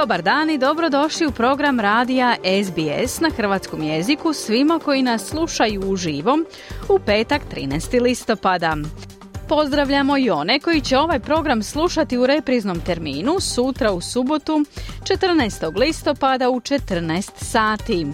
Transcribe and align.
Dobar 0.00 0.22
dan 0.22 0.50
i 0.50 0.58
dobrodošli 0.58 1.26
u 1.26 1.30
program 1.30 1.80
radija 1.80 2.36
SBS 2.64 3.20
na 3.20 3.30
hrvatskom 3.36 3.82
jeziku 3.82 4.32
svima 4.32 4.80
koji 4.84 5.02
nas 5.02 5.24
slušaju 5.24 5.82
uživo 5.90 6.38
u 6.88 6.98
petak 6.98 7.42
13. 7.54 8.02
listopada. 8.02 8.76
Pozdravljamo 9.48 10.18
i 10.18 10.30
one 10.30 10.60
koji 10.60 10.80
će 10.80 10.98
ovaj 10.98 11.20
program 11.20 11.62
slušati 11.62 12.18
u 12.18 12.26
repriznom 12.26 12.80
terminu 12.80 13.40
sutra 13.40 13.92
u 13.92 14.00
subotu 14.00 14.64
14. 15.02 15.78
listopada 15.78 16.50
u 16.50 16.60
14 16.60 17.30
sati. 17.36 18.06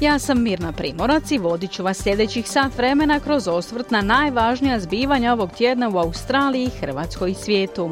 Ja 0.00 0.18
sam 0.18 0.42
Mirna 0.42 0.72
Primorac 0.72 1.30
i 1.30 1.38
vodit 1.38 1.70
ću 1.70 1.82
vas 1.82 2.02
sljedećih 2.02 2.48
sat 2.48 2.76
vremena 2.76 3.20
kroz 3.20 3.48
osvrt 3.48 3.90
na 3.90 4.02
najvažnija 4.02 4.80
zbivanja 4.80 5.32
ovog 5.32 5.50
tjedna 5.50 5.88
u 5.88 5.98
Australiji, 5.98 6.70
Hrvatskoj 6.80 7.30
i 7.30 7.34
svijetu. 7.34 7.90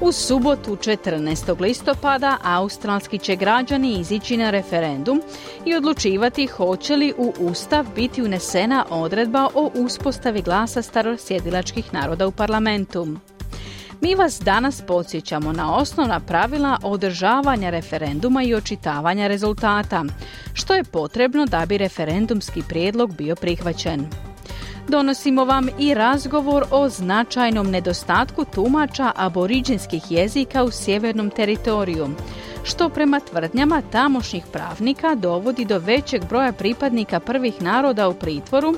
U 0.00 0.12
subotu 0.12 0.76
14. 0.76 1.60
listopada 1.60 2.36
australski 2.44 3.18
će 3.18 3.36
građani 3.36 4.00
izići 4.00 4.36
na 4.36 4.50
referendum 4.50 5.22
i 5.64 5.74
odlučivati 5.74 6.46
hoće 6.46 6.96
li 6.96 7.14
u 7.16 7.34
Ustav 7.38 7.86
biti 7.94 8.22
unesena 8.22 8.84
odredba 8.90 9.48
o 9.54 9.70
uspostavi 9.74 10.42
glasa 10.42 10.82
starosjedilačkih 10.82 11.94
naroda 11.94 12.26
u 12.26 12.32
parlamentu. 12.32 13.06
Mi 14.00 14.14
vas 14.14 14.40
danas 14.40 14.82
podsjećamo 14.86 15.52
na 15.52 15.74
osnovna 15.76 16.20
pravila 16.20 16.78
održavanja 16.82 17.70
referenduma 17.70 18.42
i 18.42 18.54
očitavanja 18.54 19.26
rezultata, 19.26 20.04
što 20.52 20.74
je 20.74 20.84
potrebno 20.84 21.46
da 21.46 21.66
bi 21.66 21.78
referendumski 21.78 22.62
prijedlog 22.68 23.16
bio 23.16 23.36
prihvaćen. 23.36 24.06
Donosimo 24.88 25.44
vam 25.44 25.68
i 25.78 25.94
razgovor 25.94 26.64
o 26.70 26.88
značajnom 26.88 27.70
nedostatku 27.70 28.44
tumača 28.44 29.12
aboriđinskih 29.16 30.02
jezika 30.10 30.64
u 30.64 30.70
sjevernom 30.70 31.30
teritoriju, 31.30 32.08
što 32.64 32.88
prema 32.88 33.20
tvrdnjama 33.20 33.82
tamošnjih 33.92 34.44
pravnika 34.52 35.14
dovodi 35.14 35.64
do 35.64 35.78
većeg 35.78 36.24
broja 36.28 36.52
pripadnika 36.52 37.20
prvih 37.20 37.62
naroda 37.62 38.08
u 38.08 38.14
pritvoru 38.14 38.74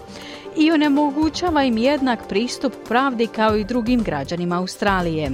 i 0.56 0.72
onemogućava 0.72 1.64
im 1.64 1.78
jednak 1.78 2.28
pristup 2.28 2.72
pravdi 2.88 3.26
kao 3.26 3.56
i 3.56 3.64
drugim 3.64 4.02
građanima 4.02 4.56
Australije. 4.58 5.30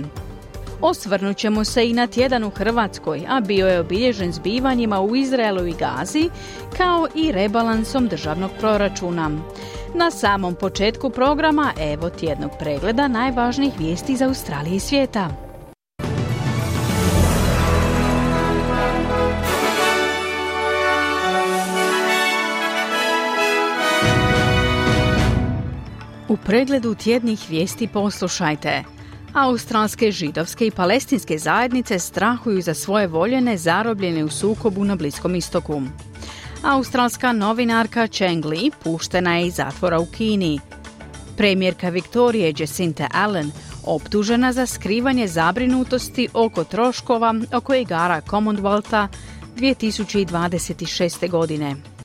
Osvrnut 0.81 1.37
ćemo 1.37 1.65
se 1.65 1.89
i 1.89 1.93
na 1.93 2.07
tjedan 2.07 2.45
u 2.45 2.51
Hrvatskoj, 2.51 3.25
a 3.29 3.41
bio 3.41 3.67
je 3.67 3.81
obilježen 3.81 4.33
zbivanjima 4.33 5.01
u 5.01 5.17
Izraelu 5.17 5.67
i 5.67 5.75
Gazi, 5.79 6.31
kao 6.77 7.07
i 7.15 7.33
rebalansom 7.33 8.09
državnog 8.09 8.51
proračuna. 8.61 9.31
Na 9.99 10.11
samom 10.11 10.55
početku 10.55 11.11
programa 11.11 11.73
evo 11.81 12.11
tjednog 12.11 12.51
pregleda 12.59 13.09
najvažnijih 13.09 13.73
vijesti 13.79 14.13
iz 14.13 14.23
Australije 14.23 14.77
i 14.77 14.81
svijeta. 14.81 15.31
U 26.29 26.37
pregledu 26.37 26.95
tjednih 26.95 27.41
vijesti 27.49 27.89
poslušajte. 27.89 28.85
Australske 29.35 30.11
židovske 30.11 30.67
i 30.67 30.71
palestinske 30.71 31.39
zajednice 31.39 31.99
strahuju 31.99 32.63
za 32.63 32.75
svoje 32.75 33.07
voljene 33.07 33.57
zarobljene 33.57 34.25
u 34.25 34.29
sukobu 34.29 34.85
na 34.85 34.97
Bliskom 34.97 35.35
istoku. 35.35 35.83
Australska 36.67 37.33
novinarka 37.33 38.07
Cheng 38.07 38.45
Li 38.45 38.71
puštena 38.85 39.37
je 39.37 39.47
iz 39.47 39.55
zatvora 39.55 39.99
u 40.01 40.07
Kini. 40.07 40.61
Premijerka 41.37 41.89
Viktorije 41.89 42.55
Jacinta 42.59 43.09
Allen 43.13 43.53
optužena 43.85 44.53
za 44.53 44.67
skrivanje 44.67 45.27
zabrinutosti 45.29 46.29
oko 46.35 46.65
troškova 46.65 47.35
oko 47.53 47.75
igara 47.75 48.21
Commonwealtha 48.21 49.09
2026. 49.57 51.31
godine. 51.31 51.96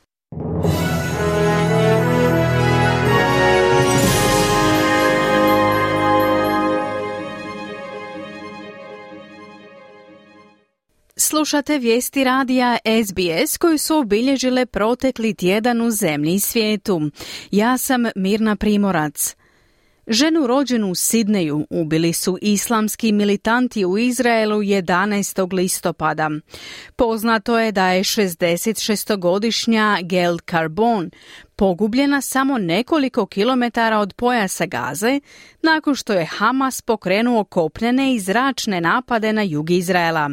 Slušate 11.31 11.77
vijesti 11.77 12.23
radija 12.23 12.77
SBS 13.05 13.57
koju 13.57 13.77
su 13.77 13.97
obilježile 13.97 14.65
protekli 14.65 15.33
tjedan 15.33 15.81
u 15.81 15.91
zemlji 15.91 16.33
i 16.33 16.39
svijetu. 16.39 17.01
Ja 17.51 17.77
sam 17.77 18.05
Mirna 18.15 18.55
Primorac. 18.55 19.35
Ženu 20.07 20.47
rođenu 20.47 20.91
u 20.91 20.95
Sidneju 20.95 21.67
ubili 21.69 22.13
su 22.13 22.37
islamski 22.41 23.11
militanti 23.11 23.85
u 23.85 23.97
Izraelu 23.97 24.55
11. 24.55 25.53
listopada. 25.53 26.29
Poznato 26.95 27.59
je 27.59 27.71
da 27.71 27.87
je 27.87 28.03
66-godišnja 28.03 29.99
Geld 30.03 30.41
Carbon 30.49 31.11
pogubljena 31.55 32.21
samo 32.21 32.57
nekoliko 32.57 33.25
kilometara 33.25 33.99
od 33.99 34.13
pojasa 34.13 34.65
Gaze 34.65 35.19
nakon 35.61 35.95
što 35.95 36.13
je 36.13 36.25
Hamas 36.25 36.81
pokrenuo 36.81 37.43
kopnene 37.43 38.15
i 38.15 38.19
zračne 38.19 38.81
napade 38.81 39.33
na 39.33 39.41
jug 39.41 39.71
Izraela. 39.71 40.29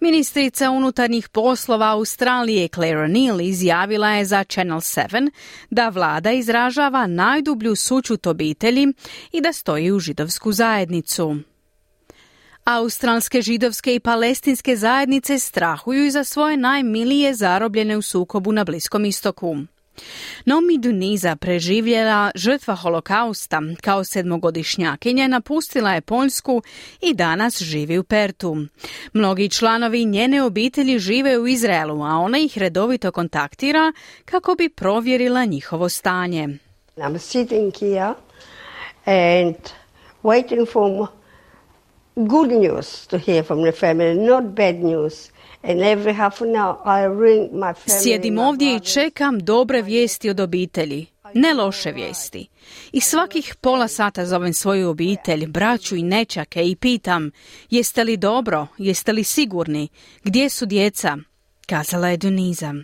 Ministrica 0.00 0.70
unutarnjih 0.70 1.28
poslova 1.28 1.86
Australije 1.86 2.68
Claire 2.68 2.98
O'Neill 2.98 3.42
izjavila 3.42 4.10
je 4.10 4.24
za 4.24 4.44
Channel 4.44 4.80
7 4.80 5.30
da 5.70 5.88
vlada 5.88 6.32
izražava 6.32 7.06
najdublju 7.06 7.76
sućut 7.76 8.26
obitelji 8.26 8.86
i 9.32 9.40
da 9.40 9.52
stoji 9.52 9.92
u 9.92 9.98
židovsku 9.98 10.52
zajednicu. 10.52 11.36
Australske 12.64 13.42
židovske 13.42 13.94
i 13.94 14.00
palestinske 14.00 14.76
zajednice 14.76 15.38
strahuju 15.38 16.10
za 16.10 16.24
svoje 16.24 16.56
najmilije 16.56 17.34
zarobljene 17.34 17.96
u 17.96 18.02
sukobu 18.02 18.52
na 18.52 18.64
Bliskom 18.64 19.04
istoku. 19.04 19.56
Nomi 20.44 20.78
Duniza 20.78 21.36
preživjela 21.36 22.30
žrtva 22.34 22.74
holokausta 22.74 23.62
kao 23.80 24.04
sedmogodišnjakinja 24.04 25.28
napustila 25.28 25.92
je 25.92 26.00
Poljsku 26.00 26.62
i 27.00 27.14
danas 27.14 27.62
živi 27.62 27.98
u 27.98 28.04
Pertu. 28.04 28.56
Mnogi 29.12 29.48
članovi 29.48 30.04
njene 30.04 30.42
obitelji 30.42 30.98
žive 30.98 31.38
u 31.38 31.48
Izraelu, 31.48 32.02
a 32.02 32.16
ona 32.16 32.38
ih 32.38 32.58
redovito 32.58 33.12
kontaktira 33.12 33.92
kako 34.24 34.54
bi 34.54 34.68
provjerila 34.68 35.44
njihovo 35.44 35.88
stanje. 35.88 36.48
I'm 36.96 37.18
sitting 37.18 37.72
here 37.80 38.14
and 39.04 39.56
waiting 40.22 40.66
for 40.66 41.08
good 42.16 42.50
news 42.50 43.06
to 43.06 43.18
hear 43.18 43.44
from 43.44 43.62
the 43.62 43.72
family, 43.72 44.14
not 44.14 44.44
bad 44.44 44.74
news. 44.74 45.30
Sjedim 48.02 48.38
ovdje 48.38 48.76
i 48.76 48.80
čekam 48.80 49.38
dobre 49.38 49.82
vijesti 49.82 50.30
od 50.30 50.40
obitelji, 50.40 51.06
ne 51.34 51.54
loše 51.54 51.92
vijesti. 51.92 52.48
I 52.92 53.00
svakih 53.00 53.54
pola 53.60 53.88
sata 53.88 54.26
zovem 54.26 54.52
svoju 54.52 54.88
obitelj, 54.88 55.46
braću 55.46 55.96
i 55.96 56.02
nečake 56.02 56.64
i 56.64 56.76
pitam 56.76 57.30
jeste 57.70 58.04
li 58.04 58.16
dobro, 58.16 58.66
jeste 58.78 59.12
li 59.12 59.24
sigurni, 59.24 59.88
gdje 60.24 60.48
su 60.48 60.66
djeca, 60.66 61.16
kazala 61.66 62.08
je 62.08 62.16
Duniza. 62.16 62.74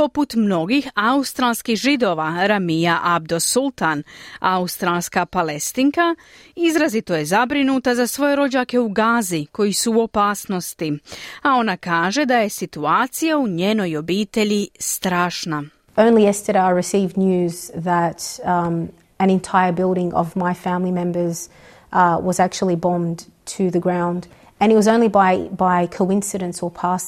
Poput 0.00 0.34
mnogih 0.34 0.88
australskih 0.94 1.76
židova, 1.76 2.46
Ramija 2.46 3.00
Abdo 3.02 3.40
Sultan, 3.40 4.02
australska 4.38 5.26
palestinka, 5.26 6.14
izrazito 6.56 7.14
je 7.14 7.24
zabrinuta 7.24 7.94
za 7.94 8.06
svoje 8.06 8.36
rođake 8.36 8.78
u 8.78 8.88
Gazi, 8.88 9.46
koji 9.52 9.72
su 9.72 9.92
u 9.92 10.00
opasnosti, 10.00 10.98
a 11.42 11.54
ona 11.54 11.76
kaže 11.76 12.26
da 12.26 12.38
je 12.38 12.48
situacija 12.48 13.38
u 13.38 13.48
njenoj 13.48 13.96
obitelji 13.96 14.68
strašna. 14.78 15.62
Only 15.96 16.28
yesterday 16.28 16.70
I 16.70 16.76
received 16.76 17.18
news 17.18 17.70
that 17.84 18.40
um, 18.44 18.88
an 19.18 19.30
entire 19.30 19.72
building 19.72 20.14
of 20.14 20.36
my 20.36 20.54
family 20.54 20.92
members 20.92 21.48
uh, 21.92 22.26
was 22.26 22.40
actually 22.40 22.76
bombed 22.76 23.18
to 23.44 23.70
the 23.70 23.80
ground. 23.80 24.26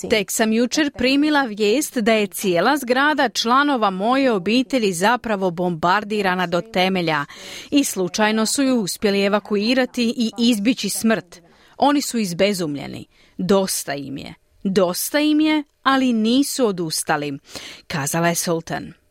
Tek 0.08 0.30
sam 0.30 0.52
jučer 0.52 0.90
primila 0.90 1.42
vijest 1.42 1.98
da 1.98 2.12
je 2.12 2.26
cijela 2.26 2.76
zgrada 2.76 3.28
članova 3.28 3.90
moje 3.90 4.32
obitelji 4.32 4.92
zapravo 4.92 5.50
bombardirana 5.50 6.46
do 6.46 6.60
temelja 6.60 7.24
i 7.70 7.84
slučajno 7.84 8.46
su 8.46 8.62
ju 8.62 8.76
uspjeli 8.76 9.24
evakuirati 9.24 10.14
i 10.16 10.30
izbići 10.38 10.88
smrt. 10.88 11.40
Oni 11.76 12.00
su 12.02 12.18
izbezumljeni. 12.18 13.06
Dosta 13.38 13.94
im 13.94 14.18
je. 14.18 14.34
Dosta 14.64 15.20
im 15.20 15.40
je, 15.40 15.64
ali 15.82 16.12
nisu 16.12 16.66
odustali, 16.66 17.38
kazala 17.86 18.28
je 18.28 18.34
Sultan. 18.34 19.01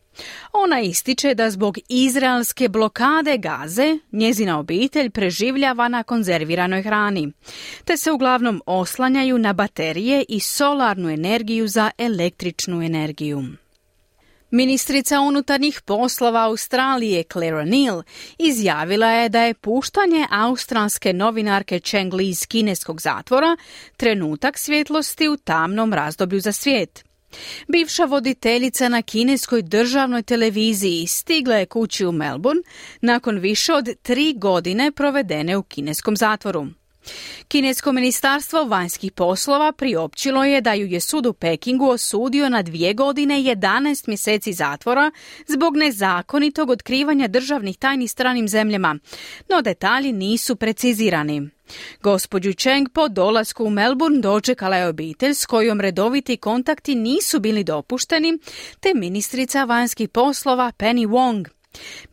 Ona 0.53 0.81
ističe 0.81 1.33
da 1.33 1.49
zbog 1.49 1.77
izraelske 1.89 2.69
blokade 2.69 3.37
gaze 3.37 3.97
njezina 4.11 4.59
obitelj 4.59 5.09
preživljava 5.09 5.87
na 5.87 6.03
konzerviranoj 6.03 6.81
hrani, 6.81 7.31
te 7.85 7.97
se 7.97 8.11
uglavnom 8.11 8.61
oslanjaju 8.65 9.37
na 9.37 9.53
baterije 9.53 10.25
i 10.29 10.39
solarnu 10.39 11.09
energiju 11.09 11.67
za 11.67 11.91
električnu 11.97 12.81
energiju. 12.81 13.43
Ministrica 14.53 15.19
unutarnjih 15.19 15.81
poslova 15.81 16.43
Australije 16.43 17.23
Clara 17.23 17.65
Neal 17.65 18.03
izjavila 18.37 19.07
je 19.07 19.29
da 19.29 19.41
je 19.41 19.53
puštanje 19.53 20.27
australske 20.31 21.13
novinarke 21.13 21.79
Cheng 21.79 22.13
Li 22.13 22.29
iz 22.29 22.47
kineskog 22.47 23.01
zatvora 23.01 23.57
trenutak 23.97 24.57
svjetlosti 24.57 25.27
u 25.27 25.37
tamnom 25.37 25.93
razdoblju 25.93 26.39
za 26.39 26.51
svijet. 26.51 27.10
Bivša 27.67 28.05
voditeljica 28.05 28.89
na 28.89 29.01
kineskoj 29.01 29.61
državnoj 29.61 30.23
televiziji 30.23 31.07
stigla 31.07 31.55
je 31.55 31.65
kući 31.65 32.05
u 32.05 32.11
Melbourne 32.11 32.61
nakon 33.01 33.39
više 33.39 33.73
od 33.73 33.89
tri 34.01 34.33
godine 34.37 34.91
provedene 34.91 35.57
u 35.57 35.63
kineskom 35.63 36.17
zatvoru. 36.17 36.67
Kinesko 37.47 37.91
ministarstvo 37.91 38.63
vanjskih 38.63 39.11
poslova 39.11 39.71
priopćilo 39.71 40.43
je 40.43 40.61
da 40.61 40.73
ju 40.73 40.87
je 40.87 40.99
sud 40.99 41.25
u 41.25 41.33
Pekingu 41.33 41.85
osudio 41.85 42.49
na 42.49 42.61
dvije 42.61 42.93
godine 42.93 43.35
11 43.35 44.07
mjeseci 44.07 44.53
zatvora 44.53 45.11
zbog 45.47 45.77
nezakonitog 45.77 46.69
otkrivanja 46.69 47.27
državnih 47.27 47.77
tajni 47.77 48.07
stranim 48.07 48.47
zemljama, 48.47 48.99
no 49.49 49.61
detalji 49.61 50.11
nisu 50.11 50.55
precizirani. 50.55 51.49
Gospođu 52.01 52.53
Cheng 52.53 52.89
po 52.93 53.07
dolasku 53.07 53.65
u 53.65 53.69
Melbourne 53.69 54.19
dočekala 54.19 54.77
je 54.77 54.87
obitelj 54.87 55.33
s 55.33 55.45
kojom 55.45 55.81
redoviti 55.81 56.37
kontakti 56.37 56.95
nisu 56.95 57.39
bili 57.39 57.63
dopušteni, 57.63 58.37
te 58.79 58.93
ministrica 58.93 59.63
vanjskih 59.63 60.09
poslova 60.09 60.71
Penny 60.77 61.07
Wong. 61.07 61.47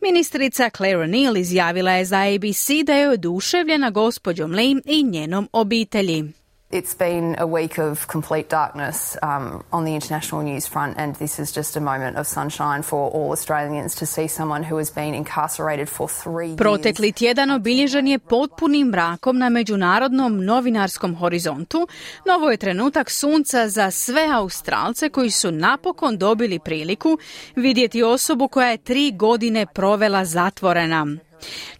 Ministrica 0.01 0.69
Claire 0.69 0.99
O'Neill 0.99 1.37
izjavila 1.37 1.91
je 1.91 2.05
za 2.05 2.17
ABC 2.35 2.69
da 2.85 2.93
je 2.93 3.09
oduševljena 3.09 3.89
gospođom 3.89 4.51
Lee 4.51 4.81
i 4.85 5.03
njenom 5.03 5.49
obitelji. 5.51 6.38
It's 6.71 6.93
been 6.93 7.35
a 7.39 7.47
week 7.47 7.79
of 7.79 8.07
complete 8.07 8.47
darkness 8.47 9.17
um, 9.23 9.63
on 9.71 9.85
the 9.85 9.95
international 9.95 10.43
news 10.43 10.67
front, 10.67 10.97
and 10.97 11.15
this 11.15 11.39
is 11.39 11.51
just 11.55 11.75
a 11.75 11.79
moment 11.79 12.17
of 12.17 12.27
sunshine 12.27 12.83
for 12.83 13.09
all 13.09 13.31
Australians 13.31 13.95
to 13.95 14.05
see 14.05 14.27
someone 14.27 14.61
who 14.61 14.77
has 14.77 14.93
been 14.93 15.15
incarcerated 15.15 15.89
for 15.89 16.07
three 16.07 16.55
Protekli 16.55 17.11
tjedan 17.11 17.51
obilježen 17.51 18.07
je 18.07 18.19
potpunim 18.19 18.87
mrakom 18.87 19.37
na 19.37 19.49
međunarodnom 19.49 20.45
novinarskom 20.45 21.15
horizontu. 21.15 21.87
Novo 22.25 22.51
je 22.51 22.57
trenutak 22.57 23.09
sunca 23.09 23.69
za 23.69 23.91
sve 23.91 24.27
Australce 24.33 25.09
koji 25.09 25.31
su 25.31 25.51
napokon 25.51 26.17
dobili 26.17 26.59
priliku 26.59 27.17
vidjeti 27.55 28.03
osobu 28.03 28.47
koja 28.47 28.67
je 28.67 28.77
tri 28.77 29.11
godine 29.11 29.65
provela 29.65 30.25
zatvorena. 30.25 31.07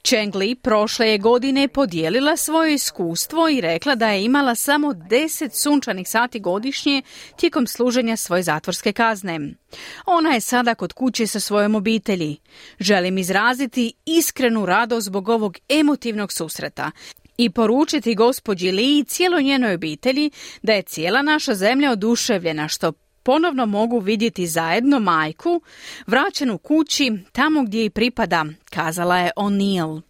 Cheng 0.03 0.35
Li 0.35 0.55
prošle 0.55 1.09
je 1.09 1.17
godine 1.17 1.67
podijelila 1.67 2.37
svoje 2.37 2.73
iskustvo 2.73 3.49
i 3.49 3.61
rekla 3.61 3.95
da 3.95 4.09
je 4.09 4.23
imala 4.23 4.55
samo 4.55 4.87
10 4.87 5.49
sunčanih 5.53 6.09
sati 6.09 6.39
godišnje 6.39 7.01
tijekom 7.35 7.67
služenja 7.67 8.17
svoje 8.17 8.43
zatvorske 8.43 8.93
kazne. 8.93 9.39
Ona 10.05 10.29
je 10.29 10.41
sada 10.41 10.75
kod 10.75 10.93
kuće 10.93 11.27
sa 11.27 11.39
svojom 11.39 11.75
obitelji. 11.75 12.37
Želim 12.79 13.17
izraziti 13.17 13.93
iskrenu 14.05 14.65
radost 14.65 15.05
zbog 15.05 15.29
ovog 15.29 15.57
emotivnog 15.69 16.31
susreta 16.33 16.91
i 17.37 17.49
poručiti 17.49 18.15
gospođi 18.15 18.71
Li 18.71 18.97
i 18.97 19.03
cijeloj 19.03 19.43
njenoj 19.43 19.73
obitelji 19.73 20.31
da 20.61 20.73
je 20.73 20.81
cijela 20.81 21.21
naša 21.21 21.55
zemlja 21.55 21.91
oduševljena 21.91 22.67
što 22.67 22.91
ponovno 23.23 23.65
mogu 23.65 23.99
vidjeti 23.99 24.47
zajedno 24.47 24.99
majku, 24.99 25.61
vraćenu 26.07 26.57
kući, 26.57 27.11
tamo 27.31 27.63
gdje 27.63 27.85
i 27.85 27.89
pripada, 27.89 28.45
kazala 28.69 29.17
je 29.17 29.31
O'Neill. 29.35 30.01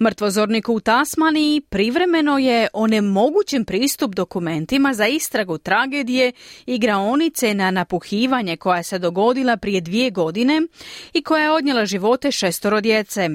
Mrtvozorniku 0.00 0.74
u 0.74 0.80
Tasmaniji 0.80 1.60
privremeno 1.60 2.38
je 2.38 2.68
onemogućen 2.72 3.64
pristup 3.64 4.14
dokumentima 4.14 4.94
za 4.94 5.06
istragu 5.06 5.58
tragedije 5.58 6.32
i 6.66 6.78
graonice 6.78 7.54
na 7.54 7.70
napuhivanje 7.70 8.56
koja 8.56 8.82
se 8.82 8.98
dogodila 8.98 9.56
prije 9.56 9.80
dvije 9.80 10.10
godine 10.10 10.62
i 11.12 11.22
koja 11.22 11.42
je 11.44 11.50
odnijela 11.50 11.86
živote 11.86 12.30
šestoro 12.32 12.80
djece. 12.80 13.28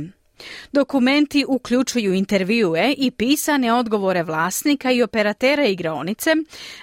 Dokumenti 0.72 1.46
uključuju 1.48 2.14
intervjue 2.14 2.94
i 2.98 3.12
pisane 3.12 3.74
odgovore 3.74 4.24
vlasnika 4.24 4.92
i 4.92 5.04
operatera 5.04 5.66
igraonice, 5.66 6.36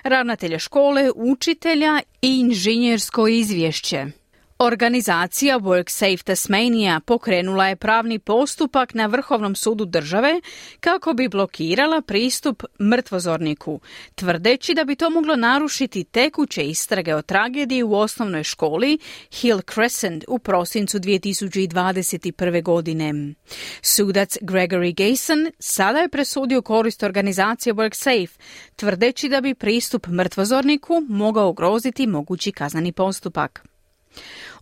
ravnatelja 0.03 0.59
škole, 0.59 1.11
učitelja 1.15 2.01
i 2.23 2.41
inženjersko 2.41 3.29
izvješće. 3.29 4.18
Organizacija 4.61 5.59
WorkSafe 5.59 6.23
Tasmania 6.25 7.01
pokrenula 7.01 7.69
je 7.69 7.77
pravni 7.77 8.19
postupak 8.19 8.95
na 8.95 9.07
Vrhovnom 9.07 9.55
sudu 9.55 9.85
države 9.85 10.41
kako 10.81 11.13
bi 11.13 11.29
blokirala 11.29 12.03
pristup 12.03 12.63
mrtvozorniku, 12.81 13.81
tvrdeći 14.15 14.75
da 14.75 14.85
bi 14.85 14.97
to 14.97 15.11
moglo 15.11 15.37
narušiti 15.37 16.05
tekuće 16.05 16.67
istrage 16.67 17.15
o 17.15 17.23
tragediji 17.23 17.83
u 17.83 17.95
osnovnoj 17.95 18.45
školi 18.45 18.99
Hill 19.33 19.61
Crescent 19.75 20.25
u 20.29 20.39
prosincu 20.39 20.99
2021. 20.99 22.63
godine. 22.63 23.35
Sudac 23.83 24.39
Gregory 24.41 24.95
Gason 24.95 25.51
sada 25.59 25.99
je 25.99 26.09
presudio 26.09 26.63
korist 26.63 27.03
organizacije 27.03 27.75
WorkSafe, 27.75 28.39
tvrdeći 28.77 29.29
da 29.29 29.41
bi 29.41 29.55
pristup 29.55 30.07
mrtvozorniku 30.07 31.03
mogao 31.09 31.49
ugroziti 31.51 32.07
mogući 32.07 32.53
kaznani 32.53 32.93
postupak. 32.93 33.68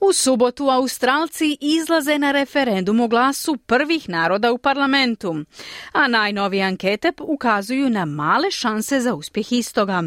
U 0.00 0.12
subotu 0.12 0.70
Australci 0.70 1.56
izlaze 1.60 2.18
na 2.18 2.32
referendum 2.32 3.00
o 3.00 3.08
glasu 3.08 3.56
prvih 3.56 4.08
naroda 4.08 4.52
u 4.52 4.58
parlamentu, 4.58 5.44
a 5.92 6.08
najnovije 6.08 6.64
ankete 6.64 7.12
ukazuju 7.20 7.90
na 7.90 8.04
male 8.04 8.50
šanse 8.50 9.00
za 9.00 9.14
uspjeh 9.14 9.52
istoga. 9.52 10.02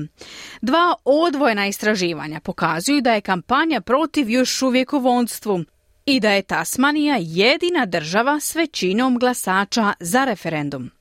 Dva 0.61 0.95
odvojena 1.05 1.67
istraživanja 1.67 2.39
pokazuju 2.39 3.01
da 3.01 3.13
je 3.13 3.21
kampanja 3.21 3.81
protiv 3.81 4.29
još 4.29 4.61
uvijek 4.61 4.93
u 4.93 4.99
vodstvu 4.99 5.63
i 6.05 6.19
da 6.19 6.31
je 6.31 6.41
Tasmanija 6.41 7.17
jedina 7.19 7.85
država 7.85 8.39
s 8.39 8.55
većinom 8.55 9.19
glasača 9.19 9.93
za 9.99 10.25
referendum. 10.25 10.91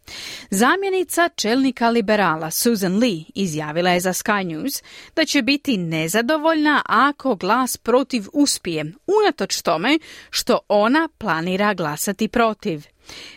Zamjenica 0.50 1.28
čelnika 1.28 1.88
liberala 1.88 2.50
Susan 2.50 2.98
Lee 2.98 3.24
izjavila 3.34 3.90
je 3.90 4.00
za 4.00 4.12
Sky 4.12 4.44
News 4.44 4.82
da 5.16 5.24
će 5.24 5.42
biti 5.42 5.76
nezadovoljna 5.76 6.82
ako 6.86 7.34
glas 7.34 7.76
protiv 7.76 8.24
uspije, 8.32 8.92
unatoč 9.06 9.62
tome 9.62 9.98
što 10.30 10.58
ona 10.68 11.08
planira 11.18 11.74
glasati 11.74 12.28
protiv. 12.28 12.86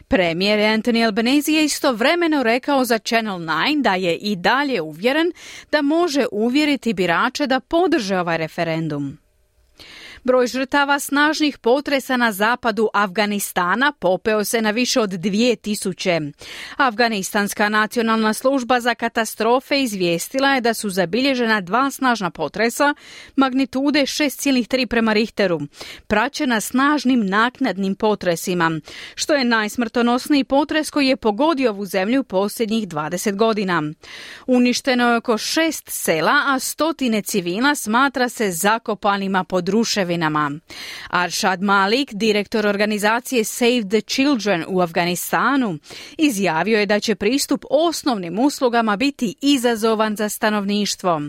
Premijer 0.08 0.60
Anthony 0.60 1.06
Albanese 1.06 1.52
je 1.52 1.66
istovremeno 1.66 2.44
rekao 2.44 2.86
za 2.86 2.98
Channel 2.98 3.40
9 3.40 3.82
da 3.82 3.96
je 3.96 4.16
i 4.16 4.36
dalje 4.36 4.82
uvjeren 4.82 5.32
da 5.72 5.82
može 5.82 6.26
uvjeriti 6.32 6.94
birače 6.94 7.48
da 7.48 7.60
podrže 7.60 8.20
ovaj 8.20 8.38
referendum. 8.38 9.18
Broj 10.24 10.48
žrtava 10.48 11.00
snažnih 11.00 11.58
potresa 11.58 12.18
na 12.18 12.32
zapadu 12.32 12.90
Afganistana 12.94 13.94
popeo 14.00 14.44
se 14.44 14.62
na 14.62 14.72
više 14.72 15.00
od 15.00 15.10
2000. 15.10 16.32
Afganistanska 16.78 17.70
nacionalna 17.70 18.34
služba 18.34 18.80
za 18.80 18.96
katastrofe 18.96 19.82
izvijestila 19.82 20.50
je 20.50 20.62
da 20.62 20.74
su 20.74 20.90
zabilježena 20.90 21.62
dva 21.62 21.92
snažna 21.92 22.32
potresa 22.32 22.94
magnitude 23.36 24.02
6,3 24.02 24.86
prema 24.86 25.14
Richteru, 25.14 25.60
praćena 26.08 26.62
snažnim 26.62 27.26
naknadnim 27.26 27.96
potresima, 27.96 28.80
što 29.16 29.34
je 29.34 29.46
najsmrtonosniji 29.46 30.44
potres 30.44 30.90
koji 30.90 31.08
je 31.08 31.18
pogodio 31.18 31.72
ovu 31.72 31.86
zemlju 31.86 32.24
posljednjih 32.24 32.88
20 32.88 33.36
godina. 33.36 33.84
Uništeno 34.48 35.10
je 35.10 35.18
oko 35.18 35.38
šest 35.38 35.90
sela, 35.90 36.44
a 36.48 36.60
stotine 36.60 37.22
civila 37.22 37.76
smatra 37.76 38.30
se 38.30 38.52
zakopanima 38.52 39.44
pod 39.44 39.70
ruševinama. 40.12 40.52
Arshad 41.10 41.62
Malik, 41.62 42.14
direktor 42.14 42.66
organizacije 42.66 43.44
Save 43.44 43.90
the 43.90 44.02
Children 44.02 44.66
u 44.68 44.82
Afganistanu, 44.82 45.78
izjavio 46.18 46.80
je 46.80 46.86
da 46.86 47.00
će 47.00 47.16
pristup 47.16 47.66
osnovnim 47.70 48.40
uslugama 48.40 48.96
biti 48.96 49.36
izazovan 49.42 50.16
za 50.16 50.30
stanovništvo. 50.30 51.22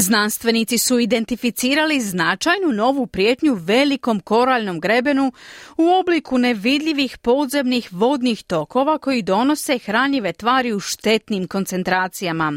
Znanstvenici 0.00 0.78
su 0.78 0.98
identificirali 0.98 2.00
značajnu 2.00 2.72
novu 2.72 3.06
prijetnju 3.06 3.54
velikom 3.54 4.20
koralnom 4.20 4.80
grebenu 4.80 5.32
u 5.76 5.88
obliku 6.00 6.38
nevidljivih 6.38 7.18
podzemnih 7.18 7.88
vodnih 7.92 8.42
tokova 8.42 8.98
koji 8.98 9.22
donose 9.22 9.78
hranjive 9.78 10.32
tvari 10.32 10.72
u 10.72 10.80
štetnim 10.80 11.48
koncentracijama. 11.48 12.52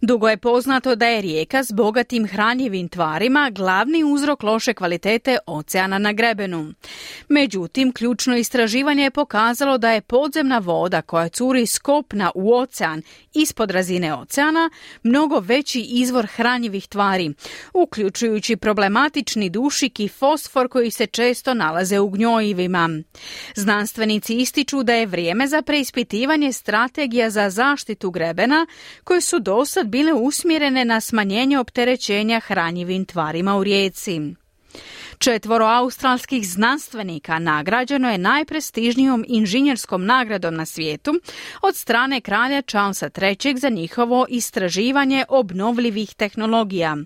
Dugo 0.00 0.28
je 0.28 0.36
poznato 0.36 0.94
da 0.94 1.06
je 1.06 1.20
rijeka 1.20 1.64
s 1.64 1.72
bogatim 1.72 2.28
hranjivim 2.28 2.88
tvarima 2.88 3.50
glavni 3.50 4.04
uzrok 4.04 4.42
loše 4.42 4.74
kvalitete 4.74 5.38
oceana 5.46 5.98
na 5.98 6.12
grebenu. 6.12 6.72
Međutim, 7.28 7.92
ključno 7.92 8.36
istraživanje 8.36 9.02
je 9.02 9.10
pokazalo 9.10 9.78
da 9.78 9.90
je 9.90 10.00
podzemna 10.00 10.58
voda 10.58 11.02
koja 11.02 11.28
curi 11.28 11.66
skopna 11.66 12.30
u 12.34 12.54
ocean 12.54 13.02
ispod 13.34 13.70
razine 13.70 14.14
oceana 14.14 14.70
mnogo 15.02 15.40
veći 15.40 15.80
izvor 15.80 16.26
hranjivih 16.26 16.69
hranjivih 16.70 16.88
tvari, 16.88 17.34
uključujući 17.74 18.56
problematični 18.56 19.50
dušik 19.50 20.00
i 20.00 20.08
fosfor 20.08 20.68
koji 20.68 20.90
se 20.90 21.06
često 21.06 21.54
nalaze 21.54 21.98
u 21.98 22.08
gnjojivima. 22.08 22.88
Znanstvenici 23.54 24.36
ističu 24.36 24.82
da 24.82 24.94
je 24.94 25.06
vrijeme 25.06 25.46
za 25.46 25.62
preispitivanje 25.62 26.52
strategija 26.52 27.30
za 27.30 27.50
zaštitu 27.50 28.10
grebena 28.10 28.66
koje 29.04 29.20
su 29.20 29.38
dosad 29.38 29.88
bile 29.88 30.12
usmjerene 30.12 30.84
na 30.84 31.00
smanjenje 31.00 31.58
opterećenja 31.58 32.40
hranjivim 32.40 33.04
tvarima 33.04 33.56
u 33.56 33.64
rijeci. 33.64 34.39
Četvoro 35.22 35.66
australskih 35.66 36.48
znanstvenika 36.48 37.38
nagrađeno 37.38 38.10
je 38.10 38.18
najprestižnijom 38.18 39.24
inženjerskom 39.28 40.06
nagradom 40.06 40.54
na 40.54 40.66
svijetu 40.66 41.12
od 41.62 41.76
strane 41.76 42.20
kralja 42.20 42.62
Charlesa 42.62 43.10
III 43.22 43.58
za 43.58 43.68
njihovo 43.68 44.26
istraživanje 44.28 45.24
obnovljivih 45.28 46.14
tehnologija. 46.14 46.96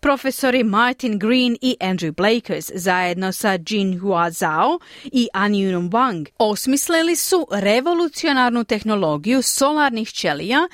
Profesori 0.00 0.64
Martin 0.64 1.18
Green 1.18 1.56
i 1.60 1.76
Andrew 1.80 2.12
Blakers 2.12 2.70
zajedno 2.74 3.32
sa 3.32 3.58
Jin 3.68 4.00
Hua 4.00 4.30
Zhao 4.30 4.78
i 5.04 5.28
Anyun 5.34 5.90
Wang 5.90 6.26
osmislili 6.38 7.16
su 7.16 7.46
revolucionarnu 7.50 8.64
tehnologiju 8.64 9.42
solarnih 9.42 10.08
ćelija 10.08 10.68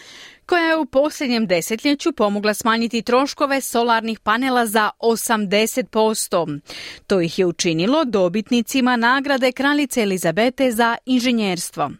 koja 0.52 0.64
je 0.64 0.76
u 0.76 0.86
posljednjem 0.86 1.46
desetljeću 1.46 2.12
pomogla 2.12 2.54
smanjiti 2.54 3.02
troškove 3.02 3.60
solarnih 3.60 4.20
panela 4.20 4.66
za 4.66 4.90
80%. 5.00 6.60
To 7.06 7.20
ih 7.20 7.38
je 7.38 7.46
učinilo 7.46 8.04
dobitnicima 8.04 8.96
nagrade 8.96 9.52
kraljice 9.52 10.02
Elizabete 10.02 10.72
za 10.72 10.96
inženjerstvo. 11.06 11.90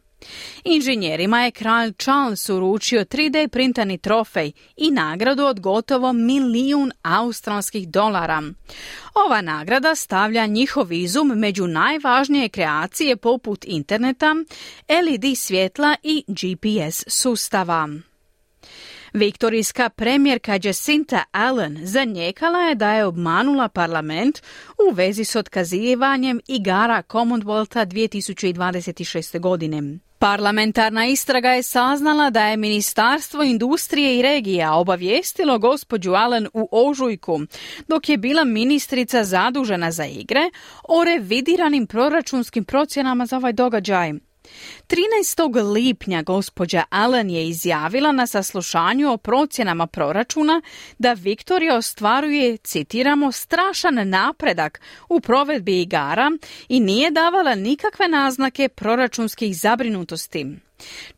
Inženjerima 0.65 1.45
je 1.45 1.51
kralj 1.51 1.93
Charles 1.93 2.49
uručio 2.49 3.05
3D 3.05 3.49
printani 3.49 3.99
trofej 3.99 4.53
i 4.77 4.91
nagradu 4.91 5.45
od 5.45 5.61
gotovo 5.61 6.13
milijun 6.13 6.93
australskih 7.03 7.89
dolara. 7.89 8.43
Ova 9.27 9.41
nagrada 9.41 9.95
stavlja 9.95 10.47
njihov 10.47 10.93
izum 10.93 11.29
među 11.29 11.67
najvažnije 11.67 12.49
kreacije 12.49 13.17
poput 13.17 13.65
interneta, 13.65 14.35
LED 14.89 15.39
svjetla 15.39 15.97
i 16.03 16.25
GPS 16.29 17.05
sustava. 17.07 17.89
Viktorijska 19.15 19.89
premijerka 19.89 20.59
Jacinta 20.63 21.25
Allen 21.33 21.79
zanijekala 21.83 22.59
je 22.59 22.75
da 22.75 22.93
je 22.93 23.05
obmanula 23.05 23.69
parlament 23.69 24.43
u 24.91 24.95
vezi 24.95 25.25
s 25.25 25.37
otkazivanjem 25.37 26.41
igara 26.49 27.03
Commonwealtha 27.03 27.87
2026. 27.87 29.41
godine. 29.41 29.99
Parlamentarna 30.19 31.07
istraga 31.07 31.51
je 31.51 31.63
saznala 31.63 32.31
da 32.31 32.47
je 32.47 32.57
Ministarstvo 32.57 33.43
industrije 33.43 34.19
i 34.19 34.23
regija 34.23 34.75
obavijestilo 34.75 35.59
gospođu 35.59 36.13
Allen 36.13 36.49
u 36.55 36.69
ožujku, 36.73 37.41
dok 37.89 38.09
je 38.09 38.17
bila 38.17 38.45
ministrica 38.45 39.25
zadužena 39.25 39.91
za 39.91 40.05
igre, 40.05 40.51
o 40.89 41.05
revidiranim 41.05 41.87
proračunskim 41.87 42.65
procjenama 42.65 43.27
za 43.27 43.37
ovaj 43.37 43.53
događaj. 43.53 44.13
13. 44.89 45.73
lipnja 45.73 46.23
gospođa 46.23 46.85
Allen 46.91 47.31
je 47.31 47.49
izjavila 47.49 48.13
na 48.13 48.27
saslušanju 48.27 49.13
o 49.13 49.17
procjenama 49.17 49.87
proračuna 49.87 50.63
da 50.99 51.13
Viktorija 51.13 51.77
ostvaruje, 51.77 52.57
citiramo, 52.57 53.33
strašan 53.33 54.09
napredak 54.09 54.81
u 55.09 55.21
provedbi 55.21 55.81
igara 55.81 56.31
i 56.69 56.81
nije 56.81 57.11
davala 57.11 57.55
nikakve 57.55 58.09
naznake 58.09 58.69
proračunskih 58.69 59.57
zabrinutosti. 59.57 60.47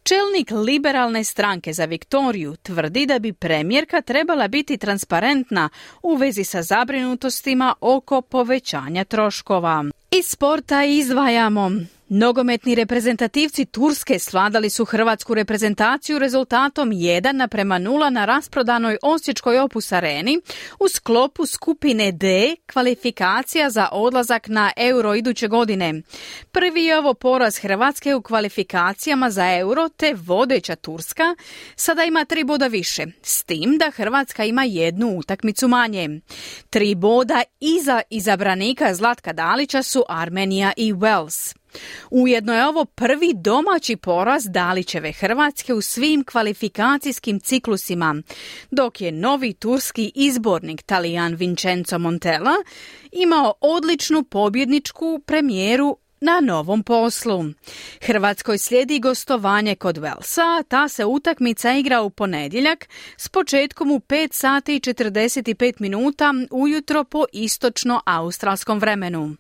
Čelnik 0.03 0.51
liberalne 0.51 1.25
stranke 1.25 1.73
za 1.73 1.85
Viktoriju 1.85 2.57
tvrdi 2.57 3.07
da 3.07 3.19
bi 3.19 3.33
premijerka 3.33 4.01
trebala 4.01 4.49
biti 4.49 4.77
transparentna 4.77 5.69
u 6.03 6.15
vezi 6.15 6.45
sa 6.45 6.63
zabrinutostima 6.63 7.75
oko 7.81 8.23
povećanja 8.23 9.05
troškova. 9.05 9.85
Iz 10.11 10.27
sporta 10.27 10.85
izdvajamo 10.85 11.71
Nogometni 12.09 12.75
reprezentativci 12.75 13.65
Turske 13.65 14.19
svladali 14.19 14.71
su 14.71 14.85
hrvatsku 14.85 15.35
reprezentaciju 15.35 16.19
rezultatom 16.19 16.91
1 16.91 17.33
naprema 17.33 17.79
0 17.79 18.11
na 18.11 18.25
rasprodanoj 18.25 18.97
Osječkoj 19.03 19.59
Opus 19.59 19.93
areni 19.93 20.41
u 20.81 20.89
sklopu 20.89 21.47
skupine 21.47 22.13
D 22.13 22.57
kvalifikacija 22.73 23.71
za 23.71 23.89
odlazak 23.93 24.49
na 24.49 24.73
euro 24.77 25.15
iduće 25.15 25.49
godine. 25.49 26.03
Prvi 26.53 26.85
je 26.85 26.99
ovo 26.99 27.15
poraz 27.15 27.59
Hrvatske 27.59 28.15
u 28.15 28.23
kvalifikacijama 28.23 29.31
za 29.31 29.53
euro 29.53 29.89
te 29.89 30.15
vodeća 30.15 30.77
Turska 30.77 31.37
sada 31.77 32.05
ima 32.05 32.25
tri 32.25 32.45
boda 32.45 32.67
više, 32.67 33.07
s 33.23 33.45
tim 33.45 33.79
da 33.79 33.91
Hrvatska 33.91 34.45
ima 34.45 34.65
jednu 34.65 35.19
utakmicu 35.19 35.69
manje. 35.69 36.21
Tri 36.71 36.95
boda 36.95 37.43
iza 37.61 38.03
izabranika 38.11 38.95
Zlatka 38.95 39.33
Dalića 39.33 39.83
su 39.83 40.05
Armenija 40.09 40.73
i 40.77 40.93
Wales. 40.93 41.64
Ujedno 42.11 42.55
je 42.55 42.67
ovo 42.67 42.85
prvi 42.85 43.33
domaći 43.35 43.97
poraz 43.97 44.45
Dalićeve 44.49 45.13
Hrvatske 45.13 45.75
u 45.75 45.81
svim 45.81 46.25
kvalifikacijskim 46.25 47.41
ciklusima, 47.41 48.23
dok 48.71 49.01
je 49.01 49.13
novi 49.13 49.53
turski 49.53 50.13
izbornik 50.15 50.83
Talijan 50.83 51.35
Vincenzo 51.35 51.99
Montella 51.99 52.55
imao 53.13 53.53
odličnu 53.61 54.25
pobjedničku 54.25 55.23
premijeru 55.27 55.99
na 56.25 56.41
novom 56.41 56.83
poslu. 56.83 57.45
Hrvatskoj 58.01 58.59
slijedi 58.59 58.99
gostovanje 58.99 59.75
kod 59.75 59.99
Velsa, 59.99 60.63
ta 60.69 60.89
se 60.89 61.05
utakmica 61.05 61.73
igra 61.73 62.03
u 62.03 62.11
ponedjeljak 62.11 62.89
s 63.17 63.29
početkom 63.29 63.91
u 63.91 64.01
5 64.01 64.33
sati 64.33 64.77
i 64.77 64.81
45 64.81 65.75
minuta 65.79 66.35
ujutro 66.51 67.05
po 67.05 67.25
istočno-australskom 67.33 68.81
vremenu. 68.81 69.37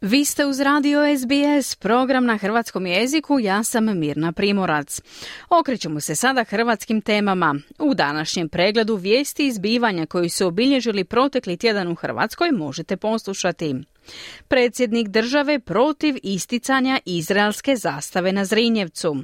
Vi 0.00 0.24
ste 0.24 0.46
uz 0.46 0.60
radio 0.60 1.00
SBS, 1.16 1.76
program 1.76 2.26
na 2.26 2.36
hrvatskom 2.36 2.86
jeziku, 2.86 3.40
ja 3.40 3.64
sam 3.64 3.98
Mirna 3.98 4.32
Primorac. 4.32 5.00
Okrećemo 5.48 6.00
se 6.00 6.14
sada 6.14 6.44
hrvatskim 6.44 7.00
temama. 7.00 7.54
U 7.78 7.94
današnjem 7.94 8.48
pregledu 8.48 8.96
vijesti 8.96 9.46
izbivanja 9.46 10.06
koji 10.06 10.28
su 10.28 10.46
obilježili 10.46 11.04
protekli 11.04 11.56
tjedan 11.56 11.88
u 11.88 11.94
Hrvatskoj 11.94 12.50
možete 12.50 12.96
poslušati. 12.96 13.74
Predsjednik 14.48 15.08
države 15.08 15.58
protiv 15.58 16.16
isticanja 16.22 16.98
izraelske 17.04 17.76
zastave 17.76 18.32
na 18.32 18.44
Zrinjevcu. 18.44 19.16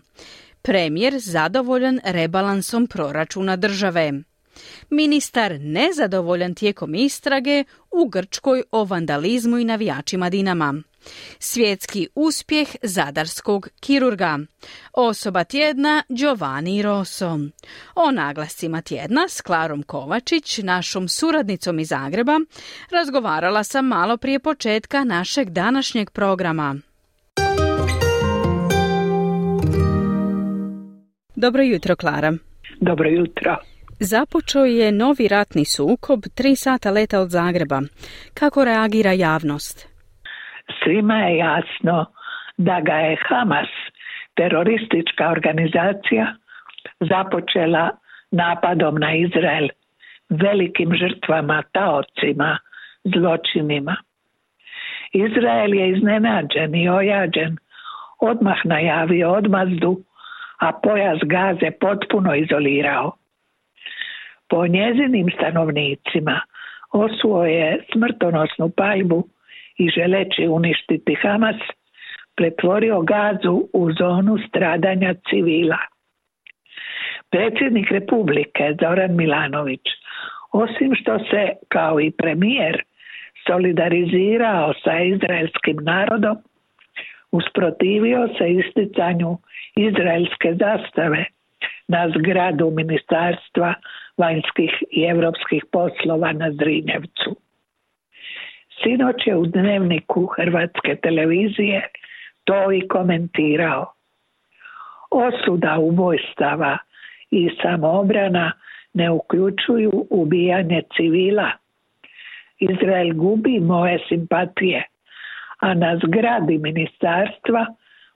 Premijer 0.62 1.18
zadovoljan 1.18 2.00
rebalansom 2.04 2.86
proračuna 2.86 3.56
države. 3.56 4.12
Ministar 4.90 5.60
nezadovoljan 5.60 6.54
tijekom 6.54 6.94
istrage 6.94 7.64
u 7.90 8.08
Grčkoj 8.08 8.62
o 8.70 8.84
vandalizmu 8.84 9.58
i 9.58 9.64
navijačima 9.64 10.30
Dinama. 10.30 10.82
Svjetski 11.38 12.08
uspjeh 12.14 12.68
zadarskog 12.82 13.68
kirurga. 13.80 14.38
Osoba 14.92 15.44
tjedna 15.44 16.02
Giovanni 16.08 16.82
Rosso. 16.82 17.38
O 17.94 18.10
naglascima 18.10 18.82
tjedna 18.82 19.28
s 19.28 19.40
Klarom 19.40 19.82
Kovačić, 19.82 20.58
našom 20.58 21.08
suradnicom 21.08 21.78
iz 21.78 21.88
Zagreba, 21.88 22.40
razgovarala 22.90 23.64
sam 23.64 23.86
malo 23.86 24.16
prije 24.16 24.38
početka 24.38 25.04
našeg 25.04 25.50
današnjeg 25.50 26.10
programa. 26.10 26.76
Dobro 31.36 31.62
jutro, 31.62 31.96
Klara. 31.96 32.32
Dobro 32.80 33.08
jutro. 33.08 33.56
Započeo 34.00 34.64
je 34.64 34.92
novi 34.92 35.28
ratni 35.28 35.64
sukob 35.64 36.20
tri 36.34 36.56
sata 36.56 36.90
leta 36.90 37.20
od 37.20 37.30
Zagreba. 37.30 37.80
Kako 38.34 38.64
reagira 38.64 39.12
javnost? 39.12 39.88
Svima 40.82 41.14
je 41.14 41.36
jasno 41.36 42.06
da 42.56 42.80
ga 42.80 42.92
je 42.92 43.16
Hamas, 43.28 43.68
teroristička 44.34 45.30
organizacija, 45.30 46.34
započela 47.00 47.90
napadom 48.30 48.94
na 48.94 49.14
Izrael, 49.14 49.68
velikim 50.30 50.90
žrtvama, 50.94 51.62
taocima, 51.72 52.58
zločinima. 53.04 53.96
Izrael 55.12 55.74
je 55.74 55.90
iznenađen 55.90 56.74
i 56.74 56.88
ojađen, 56.88 57.56
odmah 58.20 58.56
najavio 58.64 59.32
odmazdu, 59.32 60.00
a 60.58 60.72
pojas 60.82 61.18
gaze 61.22 61.70
potpuno 61.80 62.34
izolirao. 62.34 63.12
Po 64.48 64.66
njezinim 64.66 65.26
stanovnicima 65.36 66.40
osuo 66.92 67.44
je 67.44 67.84
smrtonosnu 67.92 68.70
paljbu 68.76 69.28
i 69.78 69.88
želeći 69.88 70.48
uništiti 70.48 71.14
Hamas, 71.22 71.56
pretvorio 72.36 73.00
gazu 73.00 73.68
u 73.72 73.92
zonu 73.92 74.38
stradanja 74.48 75.14
civila. 75.30 75.78
Predsjednik 77.30 77.90
Republike 77.90 78.74
Zoran 78.80 79.16
Milanović, 79.16 79.86
osim 80.52 80.94
što 80.94 81.18
se 81.18 81.52
kao 81.68 82.00
i 82.00 82.10
premijer 82.10 82.82
solidarizirao 83.46 84.74
sa 84.84 84.98
izraelskim 85.00 85.76
narodom, 85.82 86.36
usprotivio 87.32 88.28
se 88.38 88.52
isticanju 88.52 89.38
izraelske 89.76 90.54
zastave 90.54 91.24
na 91.88 92.08
zgradu 92.08 92.70
Ministarstva 92.70 93.74
vanjskih 94.16 94.82
i 94.90 95.02
europskih 95.04 95.64
poslova 95.72 96.32
na 96.32 96.50
Zrinjevcu. 96.52 97.36
Sinoć 98.82 99.26
je 99.26 99.36
u 99.36 99.46
dnevniku 99.46 100.26
Hrvatske 100.26 100.96
televizije 101.02 101.88
to 102.44 102.72
i 102.72 102.88
komentirao. 102.88 103.92
Osuda 105.10 105.78
ubojstava 105.78 106.78
i 107.30 107.50
samoobrana 107.62 108.52
ne 108.92 109.10
uključuju 109.10 110.06
ubijanje 110.10 110.82
civila. 110.96 111.50
Izrael 112.58 113.14
gubi 113.14 113.60
moje 113.60 113.98
simpatije, 114.08 114.84
a 115.60 115.74
na 115.74 116.00
zgradi 116.04 116.58
ministarstva 116.58 117.66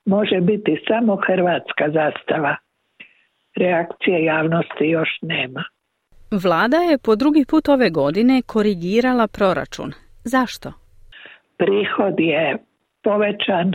može 0.04 0.40
biti 0.40 0.82
samo 0.88 1.16
hrvatska 1.16 1.90
zastava. 1.90 2.56
Reakcije 3.56 4.24
javnosti 4.24 4.84
još 4.84 5.08
nema. 5.22 5.64
Vlada 6.32 6.76
je 6.76 6.98
po 6.98 7.16
drugi 7.16 7.44
put 7.50 7.68
ove 7.68 7.90
godine 7.90 8.42
korigirala 8.46 9.26
proračun. 9.28 9.92
Zašto? 10.24 10.72
Prihod 11.58 12.14
je 12.18 12.56
povećan 13.02 13.72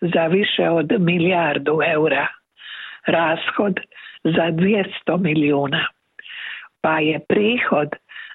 za 0.00 0.26
više 0.26 0.68
od 0.70 0.92
milijardu 0.98 1.80
eura, 1.94 2.26
rashod 3.06 3.74
za 4.24 4.46
200 4.52 5.18
milijuna, 5.18 5.86
pa 6.80 6.98
je 6.98 7.20
prihod 7.28 7.88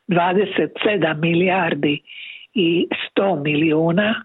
27 0.08 1.22
milijardi 1.22 2.02
i 2.54 2.88
100 3.18 3.44
milijuna, 3.44 4.24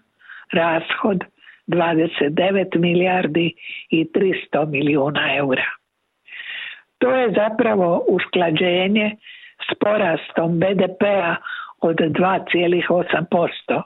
rashod 0.53 1.23
29 1.67 2.79
milijardi 2.79 3.53
i 3.89 4.05
300 4.53 4.69
milijuna 4.69 5.35
eura. 5.37 5.80
To 7.01 7.15
je 7.15 7.33
zapravo 7.35 8.05
usklađenje 8.07 9.15
s 9.69 9.73
porastom 9.79 10.59
BDP-a 10.59 11.35
od 11.81 11.95
2,8%. 11.95 13.81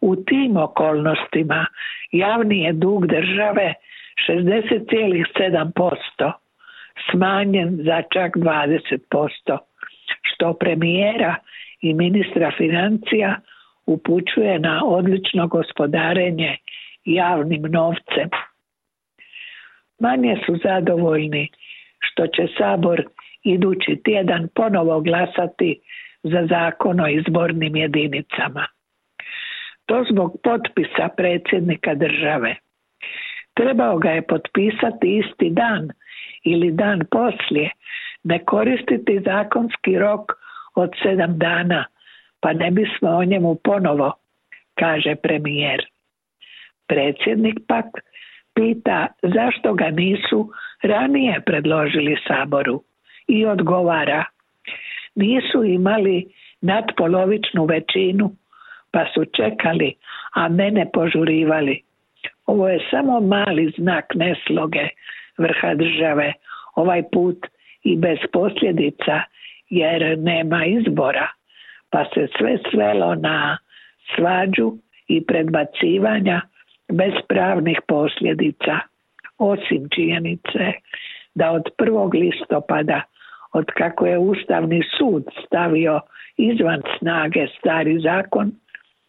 U 0.00 0.16
tim 0.16 0.56
okolnostima 0.56 1.66
javni 2.12 2.62
je 2.62 2.72
dug 2.72 3.06
države 3.06 3.74
60,7%, 4.28 6.32
smanjen 7.10 7.80
za 7.84 8.02
čak 8.12 8.36
20%, 8.36 9.58
što 10.22 10.54
premijera 10.54 11.36
i 11.80 11.94
ministra 11.94 12.52
financija 12.56 13.36
upućuje 13.86 14.58
na 14.58 14.80
odlično 14.84 15.46
gospodarenje 15.46 16.56
javnim 17.04 17.62
novcem. 17.62 18.30
Manje 19.98 20.36
su 20.46 20.56
zadovoljni 20.64 21.48
što 22.06 22.26
će 22.26 22.46
Sabor 22.58 23.04
idući 23.42 24.00
tjedan 24.04 24.48
ponovo 24.54 25.00
glasati 25.00 25.80
za 26.22 26.46
zakon 26.46 27.00
o 27.00 27.08
izbornim 27.08 27.76
jedinicama. 27.76 28.66
To 29.86 30.04
zbog 30.10 30.36
potpisa 30.42 31.08
predsjednika 31.16 31.94
države. 31.94 32.56
Trebao 33.54 33.98
ga 33.98 34.10
je 34.10 34.26
potpisati 34.26 35.18
isti 35.18 35.50
dan 35.50 35.88
ili 36.44 36.70
dan 36.70 37.00
poslije, 37.10 37.70
ne 38.24 38.44
koristiti 38.44 39.20
zakonski 39.24 39.98
rok 39.98 40.32
od 40.74 40.90
sedam 41.02 41.38
dana, 41.38 41.84
pa 42.40 42.52
ne 42.52 42.70
bismo 42.70 43.10
o 43.10 43.24
njemu 43.24 43.54
ponovo, 43.64 44.12
kaže 44.74 45.14
premijer. 45.14 45.86
Predsjednik 46.86 47.58
pak 47.68 47.86
pita 48.54 49.06
zašto 49.22 49.74
ga 49.74 49.90
nisu 49.90 50.50
ranije 50.84 51.40
predložili 51.46 52.16
Saboru 52.28 52.82
i 53.28 53.46
odgovara. 53.46 54.24
Nisu 55.14 55.64
imali 55.64 56.26
nadpolovičnu 56.60 57.64
većinu 57.64 58.30
pa 58.90 59.04
su 59.14 59.24
čekali, 59.24 59.94
a 60.34 60.48
mene 60.48 60.90
požurivali. 60.92 61.82
Ovo 62.46 62.68
je 62.68 62.86
samo 62.90 63.20
mali 63.20 63.72
znak 63.78 64.04
nesloge 64.14 64.88
vrha 65.38 65.74
države, 65.74 66.32
ovaj 66.74 67.02
put 67.12 67.46
i 67.82 67.96
bez 67.96 68.18
posljedica 68.32 69.22
jer 69.70 70.18
nema 70.18 70.64
izbora, 70.64 71.28
pa 71.90 72.04
se 72.14 72.28
sve 72.38 72.58
svelo 72.70 73.14
na 73.14 73.58
svađu 74.16 74.72
i 75.08 75.26
predbacivanja 75.26 76.40
bez 76.92 77.12
pravnih 77.28 77.78
posljedica, 77.88 78.78
osim 79.52 79.88
činjenice 79.94 80.64
da 81.34 81.50
od 81.50 81.62
1. 81.78 82.12
listopada, 82.20 83.02
od 83.52 83.64
kako 83.76 84.06
je 84.06 84.18
Ustavni 84.18 84.82
sud 84.98 85.24
stavio 85.46 86.00
izvan 86.36 86.82
snage 86.98 87.46
stari 87.58 88.00
zakon, 88.00 88.52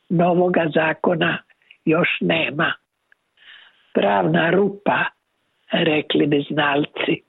novoga 0.10 0.65
zakona 0.74 1.38
još 1.86 2.10
nema. 2.21 2.74
Pravna 3.93 4.52
rupa, 4.52 5.06
rekli 5.71 6.28
bi 6.28 6.45
znalci. 6.52 7.21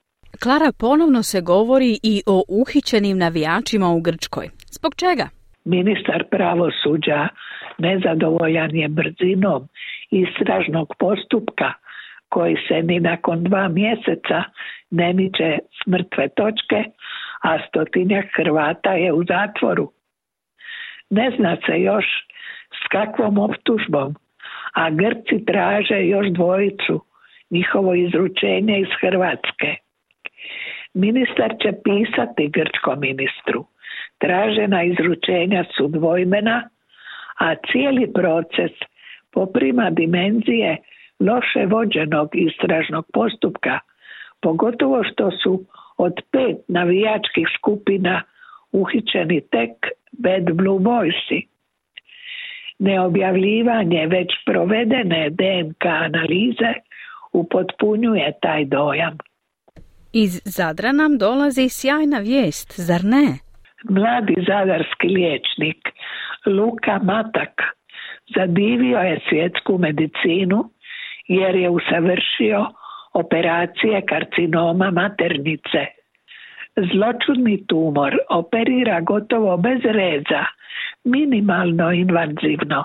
Klara, 0.43 0.73
ponovno 0.79 1.23
se 1.23 1.41
govori 1.41 1.99
i 2.03 2.23
o 2.27 2.45
uhićenim 2.49 3.19
navijačima 3.19 3.89
u 3.89 4.01
Grčkoj. 4.01 4.49
Zbog 4.71 4.95
čega? 4.95 5.29
Ministar 5.65 6.25
pravosuđa 6.31 7.29
nezadovoljan 7.79 8.77
je 8.77 8.89
brzinom 8.89 9.69
istražnog 10.11 10.95
postupka 10.99 11.73
koji 12.37 12.57
se 12.69 12.83
ni 12.83 13.01
nakon 13.01 13.45
dva 13.45 13.69
mjeseca 13.69 14.43
ne 14.91 15.13
miče 15.13 15.59
s 15.77 15.87
mrtve 15.87 16.29
točke, 16.29 16.85
a 17.43 17.59
stotinjak 17.69 18.27
Hrvata 18.37 18.93
je 18.93 19.13
u 19.13 19.25
zatvoru. 19.25 19.93
Ne 21.11 21.31
zna 21.37 21.57
se 21.67 21.81
još 21.81 22.05
s 22.81 22.89
kakvom 22.89 23.39
optužbom, 23.39 24.15
a 24.73 24.91
Grci 24.91 25.45
traže 25.47 26.01
još 26.07 26.27
dvojicu, 26.27 27.05
njihovo 27.51 27.95
izručenje 27.95 28.81
iz 28.81 28.93
Hrvatske. 29.01 29.71
Ministar 30.95 31.51
će 31.63 31.73
pisati 31.85 32.49
grčkom 32.49 33.01
ministru. 33.01 33.65
Tražena 34.19 34.83
izručenja 34.83 35.65
su 35.77 35.89
dvojmena, 35.89 36.69
a 37.39 37.55
cijeli 37.55 38.13
proces 38.13 38.73
poprima 39.33 39.91
dimenzije 39.91 40.77
loše 41.21 41.67
vođenog 41.67 42.29
istražnog 42.33 43.05
postupka, 43.13 43.79
pogotovo 44.43 45.05
što 45.05 45.31
su 45.31 45.65
od 45.97 46.13
pet 46.31 46.57
navijačkih 46.69 47.47
skupina 47.59 48.23
uhićeni 48.73 49.41
tek 49.41 49.71
Bad 50.13 50.57
Blue 50.57 50.79
Boysi. 50.79 51.47
Neobjavljivanje 52.79 54.07
već 54.07 54.29
provedene 54.47 55.31
DNK 55.31 55.85
analize 55.87 56.73
upotpunjuje 57.33 58.33
taj 58.43 58.65
dojam. 58.65 59.19
Iz 60.13 60.41
Zadra 60.45 60.93
nam 60.93 61.19
dolazi 61.19 61.69
sjajna 61.69 62.19
vijest, 62.19 62.81
zar 62.81 63.01
ne? 63.05 63.27
Mladi 63.89 64.35
zadarski 64.49 65.07
liječnik 65.09 65.89
Luka 66.47 66.99
Matak 67.03 67.55
zadivio 68.37 68.99
je 68.99 69.21
svjetsku 69.29 69.79
medicinu 69.79 70.71
jer 71.29 71.57
je 71.57 71.71
usavršio 71.71 72.67
operacije 73.13 74.03
karcinoma 74.07 74.91
maternice. 74.91 75.87
Zločudni 76.77 77.67
tumor 77.67 78.17
operira 78.29 79.01
gotovo 79.01 79.57
bez 79.57 79.81
reza, 79.85 80.45
minimalno 81.05 81.93
invazivno, 81.93 82.85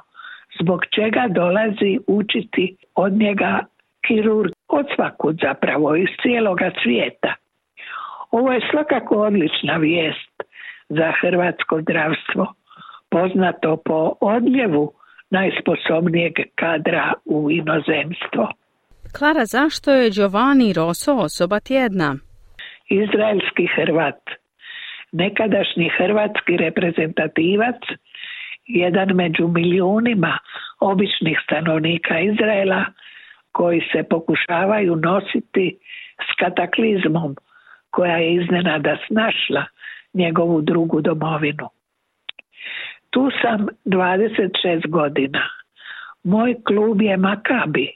zbog 0.59 0.85
čega 0.95 1.27
dolazi 1.29 1.99
učiti 2.07 2.75
od 2.95 3.13
njega 3.13 3.59
kirurg 4.07 4.51
od 4.67 4.85
svakud 4.95 5.39
zapravo 5.41 5.95
iz 5.95 6.07
cijeloga 6.21 6.71
svijeta. 6.83 7.33
Ovo 8.31 8.51
je 8.51 8.67
svakako 8.71 9.15
odlična 9.15 9.77
vijest 9.77 10.43
za 10.89 11.11
hrvatsko 11.21 11.81
zdravstvo, 11.81 12.53
poznato 13.09 13.77
po 13.85 14.13
odljevu 14.21 14.93
najsposobnijeg 15.31 16.33
kadra 16.55 17.13
u 17.25 17.51
inozemstvo. 17.51 18.43
Klara, 19.17 19.45
zašto 19.45 19.91
je 19.91 20.09
Giovanni 20.09 20.73
Rosso 20.73 21.13
osoba 21.13 21.59
tjedna? 21.59 22.15
Izraelski 22.89 23.65
Hrvat, 23.75 24.21
nekadašnji 25.11 25.89
hrvatski 25.97 26.57
reprezentativac, 26.57 27.81
jedan 28.65 29.09
među 29.15 29.47
milijunima 29.47 30.37
običnih 30.79 31.37
stanovnika 31.43 32.19
Izraela 32.19 32.85
koji 33.51 33.81
se 33.91 34.03
pokušavaju 34.09 34.95
nositi 34.95 35.77
s 36.27 36.39
kataklizmom 36.39 37.35
koja 37.89 38.17
je 38.17 38.33
iznenada 38.33 38.97
snašla 39.07 39.65
njegovu 40.13 40.61
drugu 40.61 41.01
domovinu. 41.01 41.69
Tu 43.11 43.29
sam 43.41 43.67
26 43.85 44.87
godina. 44.87 45.49
Moj 46.23 46.55
klub 46.63 47.01
je 47.01 47.17
Makabi. 47.17 47.91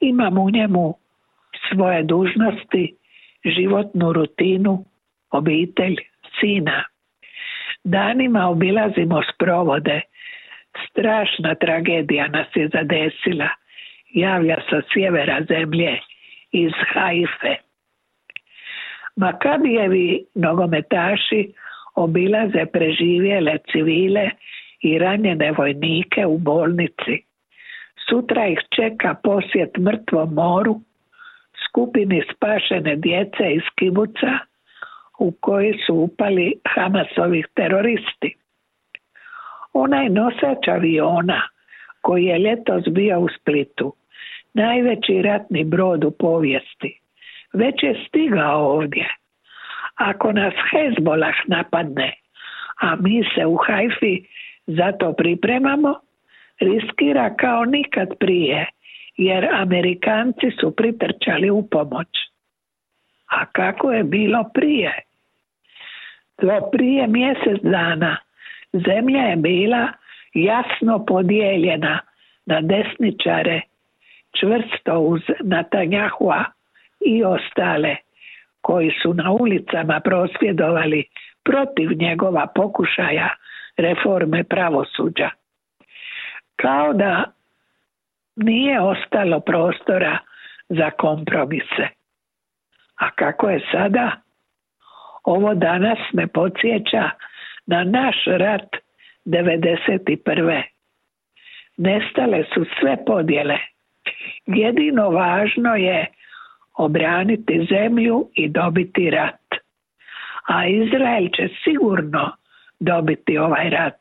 Imam 0.00 0.38
u 0.38 0.50
njemu 0.50 0.94
svoje 1.68 2.02
dužnosti, 2.02 2.94
životnu 3.44 4.12
rutinu, 4.12 4.84
obitelj, 5.30 5.96
sina. 6.40 6.84
Danima 7.84 8.48
obilazimo 8.48 9.22
sprovode. 9.34 10.00
Strašna 10.90 11.54
tragedija 11.54 12.28
nas 12.28 12.46
je 12.54 12.68
zadesila. 12.68 13.48
Javlja 14.10 14.56
sa 14.70 14.80
sjevera 14.92 15.42
zemlje 15.48 16.00
iz 16.52 16.72
Haife. 16.92 17.56
Makabijevi 19.16 20.24
nogometaši 20.34 21.52
obilaze 21.94 22.66
preživjele 22.72 23.58
civile 23.72 24.30
i 24.80 24.98
ranjene 24.98 25.52
vojnike 25.52 26.26
u 26.26 26.38
bolnici. 26.38 27.24
Sutra 28.08 28.46
ih 28.46 28.58
čeka 28.76 29.14
posjet 29.22 29.76
mrtvom 29.78 30.34
moru, 30.34 30.80
skupini 31.68 32.22
spašene 32.34 32.96
djece 32.96 33.52
iz 33.54 33.62
kibuca 33.78 34.38
u 35.18 35.32
koji 35.40 35.78
su 35.86 35.94
upali 35.94 36.54
Hamasovih 36.68 37.46
teroristi. 37.54 38.36
Onaj 39.72 40.08
nosač 40.08 40.68
aviona 40.68 41.42
koji 42.00 42.24
je 42.24 42.38
ljetos 42.38 42.84
bio 42.90 43.20
u 43.20 43.28
Splitu, 43.40 43.94
najveći 44.54 45.22
ratni 45.22 45.64
brod 45.64 46.04
u 46.04 46.10
povijesti, 46.10 47.00
već 47.52 47.82
je 47.82 48.04
stigao 48.08 48.72
ovdje 48.72 49.19
ako 50.00 50.32
nas 50.32 50.54
Hezbolah 50.70 51.36
napadne, 51.46 52.12
a 52.80 52.96
mi 52.96 53.22
se 53.34 53.46
u 53.46 53.56
Hajfi 53.56 54.24
zato 54.66 55.12
pripremamo, 55.12 55.94
riskira 56.60 57.34
kao 57.36 57.64
nikad 57.64 58.08
prije, 58.20 58.66
jer 59.16 59.48
Amerikanci 59.54 60.50
su 60.60 60.76
pritrčali 60.76 61.50
u 61.50 61.68
pomoć. 61.70 62.08
A 63.30 63.46
kako 63.46 63.92
je 63.92 64.04
bilo 64.04 64.44
prije? 64.54 64.98
Do 66.42 66.60
prije 66.72 67.06
mjesec 67.06 67.60
dana 67.62 68.16
zemlja 68.72 69.20
je 69.20 69.36
bila 69.36 69.92
jasno 70.34 71.04
podijeljena 71.06 72.00
na 72.46 72.60
desničare, 72.60 73.60
čvrsto 74.40 74.98
uz 74.98 75.20
Natanjahua 75.40 76.44
i 77.06 77.24
ostale 77.24 77.96
koji 78.60 78.90
su 79.02 79.14
na 79.14 79.30
ulicama 79.30 80.00
prosvjedovali 80.00 81.04
protiv 81.44 81.90
njegova 81.92 82.46
pokušaja 82.54 83.28
reforme 83.76 84.44
pravosuđa. 84.44 85.30
Kao 86.56 86.92
da 86.92 87.24
nije 88.36 88.80
ostalo 88.80 89.40
prostora 89.40 90.18
za 90.68 90.90
kompromise. 90.90 91.88
A 92.96 93.10
kako 93.10 93.50
je 93.50 93.60
sada? 93.72 94.10
Ovo 95.24 95.54
danas 95.54 95.98
me 96.12 96.26
podsjeća 96.26 97.10
na 97.66 97.84
naš 97.84 98.16
rat 98.26 98.76
91. 99.26 100.62
Nestale 101.76 102.44
su 102.54 102.64
sve 102.80 103.04
podjele. 103.06 103.58
Jedino 104.46 105.10
važno 105.10 105.74
je 105.74 106.06
obraniti 106.78 107.66
zemlju 107.70 108.28
i 108.34 108.48
dobiti 108.48 109.10
rat. 109.10 109.40
A 110.48 110.66
Izrael 110.66 111.28
će 111.36 111.48
sigurno 111.64 112.32
dobiti 112.80 113.38
ovaj 113.38 113.70
rat, 113.70 114.00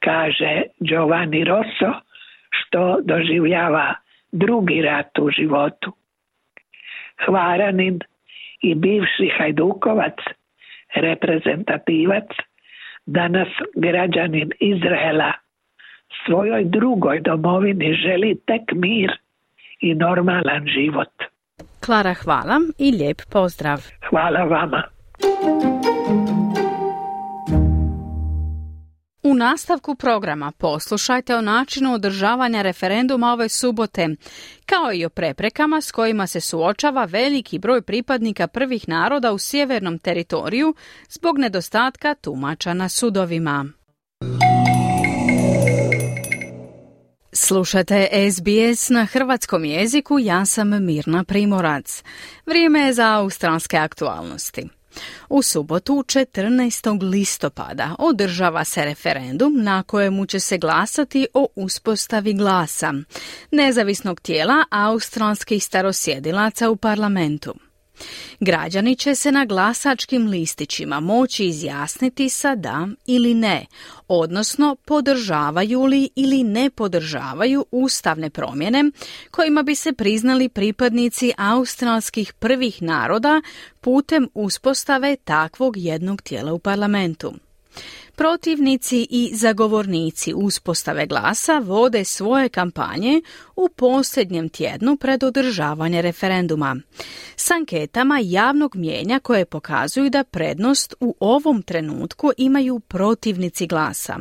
kaže 0.00 0.62
Giovanni 0.80 1.44
Rosso, 1.44 1.92
što 2.50 2.98
doživljava 3.02 3.94
drugi 4.32 4.82
rat 4.82 5.18
u 5.18 5.30
životu. 5.30 5.92
Hvaranin 7.24 8.00
i 8.62 8.74
bivši 8.74 9.28
Hajdukovac, 9.38 10.16
reprezentativac, 10.94 12.28
danas 13.06 13.48
građanin 13.76 14.50
Izraela, 14.60 15.32
svojoj 16.26 16.64
drugoj 16.64 17.20
domovini 17.20 17.94
želi 17.94 18.40
tek 18.46 18.62
mir 18.72 19.10
i 19.80 19.94
normalan 19.94 20.66
život. 20.66 21.31
Klara, 21.84 22.14
hvala 22.14 22.60
i 22.78 22.90
lijep 22.90 23.22
pozdrav. 23.30 23.86
Hvala 24.10 24.44
vama. 24.44 24.82
U 29.22 29.34
nastavku 29.34 29.94
programa 29.94 30.52
poslušajte 30.58 31.36
o 31.36 31.40
načinu 31.40 31.94
održavanja 31.94 32.62
referenduma 32.62 33.32
ove 33.32 33.48
subote, 33.48 34.08
kao 34.66 34.92
i 34.92 35.04
o 35.04 35.08
preprekama 35.08 35.80
s 35.80 35.92
kojima 35.92 36.26
se 36.26 36.40
suočava 36.40 37.04
veliki 37.04 37.58
broj 37.58 37.82
pripadnika 37.82 38.46
prvih 38.46 38.88
naroda 38.88 39.32
u 39.32 39.38
sjevernom 39.38 39.98
teritoriju 39.98 40.74
zbog 41.08 41.38
nedostatka 41.38 42.14
tumača 42.14 42.74
na 42.74 42.88
sudovima. 42.88 43.66
Slušate 47.34 48.08
SBS 48.32 48.88
na 48.88 49.04
hrvatskom 49.04 49.64
jeziku, 49.64 50.18
ja 50.18 50.46
sam 50.46 50.84
Mirna 50.84 51.24
Primorac. 51.24 52.02
Vrijeme 52.46 52.80
je 52.80 52.92
za 52.92 53.14
australske 53.14 53.76
aktualnosti. 53.76 54.68
U 55.28 55.42
subotu 55.42 55.92
14. 55.92 57.10
listopada 57.10 57.96
održava 57.98 58.64
se 58.64 58.84
referendum 58.84 59.62
na 59.62 59.82
kojemu 59.82 60.26
će 60.26 60.40
se 60.40 60.58
glasati 60.58 61.26
o 61.34 61.46
uspostavi 61.56 62.32
glasa, 62.32 62.92
nezavisnog 63.50 64.20
tijela 64.20 64.64
australskih 64.70 65.64
starosjedilaca 65.64 66.70
u 66.70 66.76
parlamentu. 66.76 67.54
Građani 68.40 68.96
će 68.96 69.14
se 69.14 69.32
na 69.32 69.44
glasačkim 69.44 70.26
listićima 70.26 71.00
moći 71.00 71.44
izjasniti 71.44 72.28
sa 72.28 72.54
da 72.54 72.88
ili 73.06 73.34
ne, 73.34 73.66
odnosno 74.08 74.76
podržavaju 74.84 75.84
li 75.84 76.08
ili 76.16 76.44
ne 76.44 76.70
podržavaju 76.70 77.66
ustavne 77.70 78.30
promjene 78.30 78.90
kojima 79.30 79.62
bi 79.62 79.74
se 79.74 79.92
priznali 79.92 80.48
pripadnici 80.48 81.32
australskih 81.38 82.32
prvih 82.32 82.82
naroda 82.82 83.42
putem 83.80 84.28
uspostave 84.34 85.16
takvog 85.16 85.76
jednog 85.76 86.22
tijela 86.22 86.52
u 86.52 86.58
parlamentu. 86.58 87.32
Protivnici 88.16 89.06
i 89.10 89.30
zagovornici 89.34 90.34
uspostave 90.34 91.06
glasa 91.06 91.58
vode 91.58 92.04
svoje 92.04 92.48
kampanje 92.48 93.22
u 93.56 93.68
posljednjem 93.68 94.48
tjednu 94.48 94.96
pred 94.96 95.24
održavanje 95.24 96.02
referenduma. 96.02 96.76
S 97.36 97.50
anketama 97.50 98.20
javnog 98.22 98.76
mijenja 98.76 99.18
koje 99.18 99.44
pokazuju 99.44 100.10
da 100.10 100.24
prednost 100.24 100.94
u 101.00 101.14
ovom 101.20 101.62
trenutku 101.62 102.30
imaju 102.36 102.80
protivnici 102.80 103.66
glasa. 103.66 104.18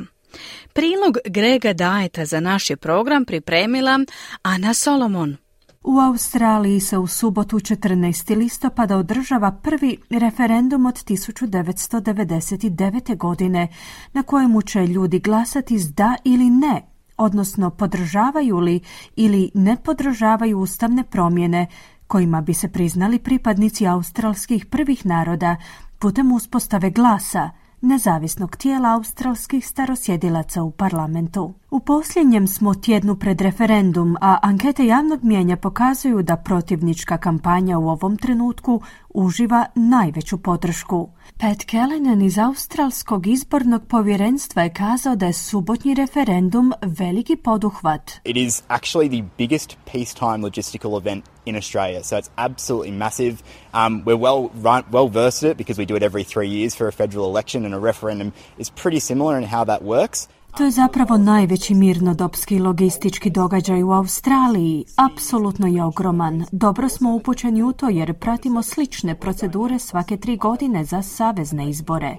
Prilog 0.73 1.17
Grega 1.25 1.73
Dajeta 1.73 2.25
za 2.25 2.39
naš 2.39 2.69
je 2.69 2.77
program 2.77 3.25
pripremila 3.25 3.99
Ana 4.41 4.73
Solomon. 4.73 5.37
U 5.83 5.99
Australiji 5.99 6.79
se 6.79 6.97
u 6.97 7.07
subotu 7.07 7.59
14. 7.59 8.37
listopada 8.37 8.97
održava 8.97 9.51
prvi 9.51 9.97
referendum 10.09 10.85
od 10.85 10.93
1999. 10.93 13.17
godine 13.17 13.67
na 14.13 14.23
kojemu 14.23 14.61
će 14.61 14.87
ljudi 14.87 15.19
glasati 15.19 15.79
s 15.79 15.93
da 15.93 16.15
ili 16.23 16.49
ne, 16.49 16.81
odnosno 17.17 17.69
podržavaju 17.69 18.59
li 18.59 18.79
ili 19.15 19.51
ne 19.53 19.77
podržavaju 19.83 20.59
ustavne 20.59 21.03
promjene 21.03 21.67
kojima 22.07 22.41
bi 22.41 22.53
se 22.53 22.67
priznali 22.67 23.19
pripadnici 23.19 23.87
australskih 23.87 24.65
prvih 24.65 25.05
naroda 25.05 25.55
putem 25.99 26.31
uspostave 26.31 26.89
glasa– 26.89 27.49
nezavisnog 27.81 28.55
tijela 28.55 28.93
australskih 28.93 29.67
starosjedilaca 29.67 30.63
u 30.63 30.71
parlamentu. 30.71 31.53
U 31.71 31.79
posljednjem 31.79 32.47
smo 32.47 32.73
tjednu 32.73 33.15
pred 33.15 33.41
referendum, 33.41 34.17
a 34.21 34.37
ankete 34.41 34.85
javnog 34.85 35.23
mijenja 35.23 35.57
pokazuju 35.57 36.21
da 36.21 36.35
protivnička 36.35 37.17
kampanja 37.17 37.77
u 37.77 37.89
ovom 37.89 38.17
trenutku 38.17 38.81
uživa 39.09 39.65
najveću 39.75 40.37
podršku. 40.37 41.09
Pat 41.41 41.65
Callanan 41.71 42.21
iz 42.21 42.37
Australskog 42.37 43.27
izbornog 43.27 43.81
povjerenstva 43.87 44.61
je 44.63 44.73
kazao 44.73 45.15
da 45.15 45.25
je 45.25 45.33
subotnji 45.33 45.93
referendum 45.93 46.73
veliki 46.81 47.35
poduhvat. 47.35 48.11
It 48.23 48.37
is 48.37 48.63
actually 48.67 49.09
the 49.09 49.27
biggest 49.37 49.77
peacetime 49.91 50.37
logistical 50.37 50.97
event 50.97 51.25
in 51.45 51.55
Australia, 51.55 52.03
so 52.03 52.15
it's 52.17 52.29
absolutely 52.37 52.91
massive. 52.91 53.35
Um, 53.73 54.03
we're 54.05 54.19
well, 54.19 54.49
well 54.91 55.09
versed 55.09 55.51
it 55.51 55.57
because 55.57 55.81
we 55.81 55.85
do 55.85 55.95
it 55.95 56.03
every 56.03 56.23
three 56.23 56.49
years 56.59 56.77
for 56.77 56.87
a 56.87 56.91
federal 56.91 57.25
election 57.25 57.65
and 57.65 57.73
a 57.73 57.79
referendum 57.79 58.31
is 58.57 58.69
pretty 58.69 58.99
similar 58.99 59.37
in 59.37 59.43
how 59.43 59.65
that 59.65 59.81
works. 59.81 60.27
To 60.57 60.63
je 60.63 60.71
zapravo 60.71 61.17
najveći 61.17 61.75
mirnodopski 61.75 62.59
logistički 62.59 63.29
događaj 63.29 63.83
u 63.83 63.91
Australiji. 63.91 64.85
Apsolutno 64.95 65.67
je 65.67 65.83
ogroman. 65.83 66.45
Dobro 66.51 66.89
smo 66.89 67.15
upućeni 67.15 67.63
u 67.63 67.71
to 67.71 67.89
jer 67.89 68.13
pratimo 68.13 68.61
slične 68.61 69.15
procedure 69.15 69.79
svake 69.79 70.17
tri 70.17 70.37
godine 70.37 70.85
za 70.85 71.01
savezne 71.01 71.69
izbore. 71.69 72.17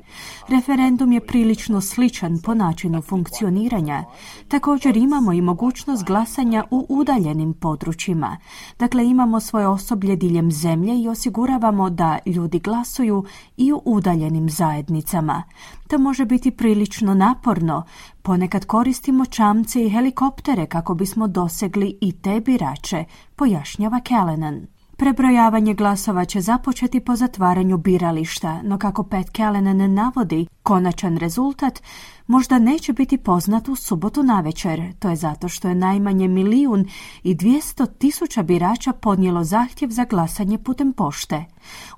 Referendum 0.49 1.13
je 1.13 1.27
prilično 1.27 1.81
sličan 1.81 2.39
po 2.45 2.55
načinu 2.55 3.03
funkcioniranja. 3.03 4.05
Također 4.49 4.97
imamo 4.97 5.33
i 5.33 5.41
mogućnost 5.41 6.05
glasanja 6.05 6.65
u 6.71 6.87
udaljenim 6.89 7.55
područjima. 7.55 8.37
Dakle, 8.79 9.07
imamo 9.07 9.41
svoje 9.41 9.67
osoblje 9.69 10.17
diljem 10.17 10.53
zemlje 10.53 11.03
i 11.03 11.09
osiguravamo 11.09 11.91
da 11.91 12.19
ljudi 12.27 12.59
glasuju 12.59 13.25
i 13.57 13.73
u 13.73 13.83
udaljenim 13.85 14.51
zajednicama. 14.51 15.43
To 15.89 15.99
može 15.99 16.25
biti 16.25 16.51
prilično 16.51 17.15
naporno. 17.15 17.85
Ponekad 18.23 18.67
koristimo 18.67 19.27
čamce 19.27 19.85
i 19.85 19.91
helikoptere 19.91 20.67
kako 20.67 20.95
bismo 20.95 21.29
dosegli 21.29 21.99
i 22.01 22.13
te 22.13 22.41
birače, 22.41 23.05
pojašnjava 23.37 24.01
Callanan. 24.09 24.67
Prebrojavanje 25.03 25.75
glasova 25.75 26.25
će 26.25 26.41
započeti 26.41 27.01
po 27.01 27.17
zatvaranju 27.17 27.77
birališta, 27.77 28.63
no 28.63 28.79
kako 28.79 29.03
Pat 29.03 29.27
Callanan 29.37 29.95
navodi, 29.95 30.47
konačan 30.63 31.17
rezultat 31.17 31.83
možda 32.27 32.59
neće 32.59 32.93
biti 32.93 33.19
poznat 33.19 33.69
u 33.69 33.77
subotu 33.77 34.23
navečer. 34.23 34.93
To 34.99 35.11
je 35.11 35.17
zato 35.17 35.49
što 35.49 35.69
je 35.69 35.75
najmanje 35.75 36.29
milijun 36.29 36.89
i 37.23 37.35
dvijesto 37.35 37.87
tisuća 37.87 38.43
birača 38.43 38.93
podnijelo 38.93 39.45
zahtjev 39.45 39.91
za 39.91 40.05
glasanje 40.05 40.59
putem 40.59 40.93
pošte. 40.93 41.45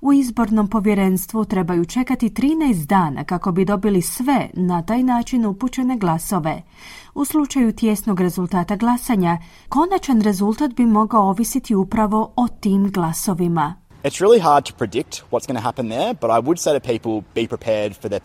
U 0.01 0.13
izbornom 0.13 0.69
povjerenstvu 0.69 1.45
trebaju 1.45 1.85
čekati 1.85 2.31
13 2.31 2.87
dana 2.87 3.25
kako 3.25 3.53
bi 3.53 3.65
dobili 3.65 4.03
sve 4.03 4.51
na 4.55 4.83
taj 4.83 5.03
način 5.03 5.47
upućene 5.47 5.97
glasove. 5.99 6.63
U 7.15 7.25
slučaju 7.25 7.73
tjesnog 7.73 8.21
rezultata 8.21 8.77
glasanja, 8.77 9.39
konačan 9.69 10.21
rezultat 10.21 10.75
bi 10.75 10.87
mogao 10.87 11.29
ovisiti 11.29 11.75
upravo 11.75 12.33
o 12.37 12.49
tim 12.61 12.93
glasovima. 12.93 13.75
It's 14.05 14.21
really 14.21 14.41
hard 14.43 14.65
to 14.65 14.75
predict 14.79 15.23
what's 15.31 15.47
going 15.47 15.57
to 15.57 15.65
happen 15.65 15.89
there, 15.89 16.15
but 16.21 16.31
I 16.31 16.41
would 16.47 16.59
say 16.59 16.79
to 16.79 16.81
people 16.81 17.23
be 17.35 17.49
prepared 17.49 17.93
for 18.03 18.09
there, 18.09 18.21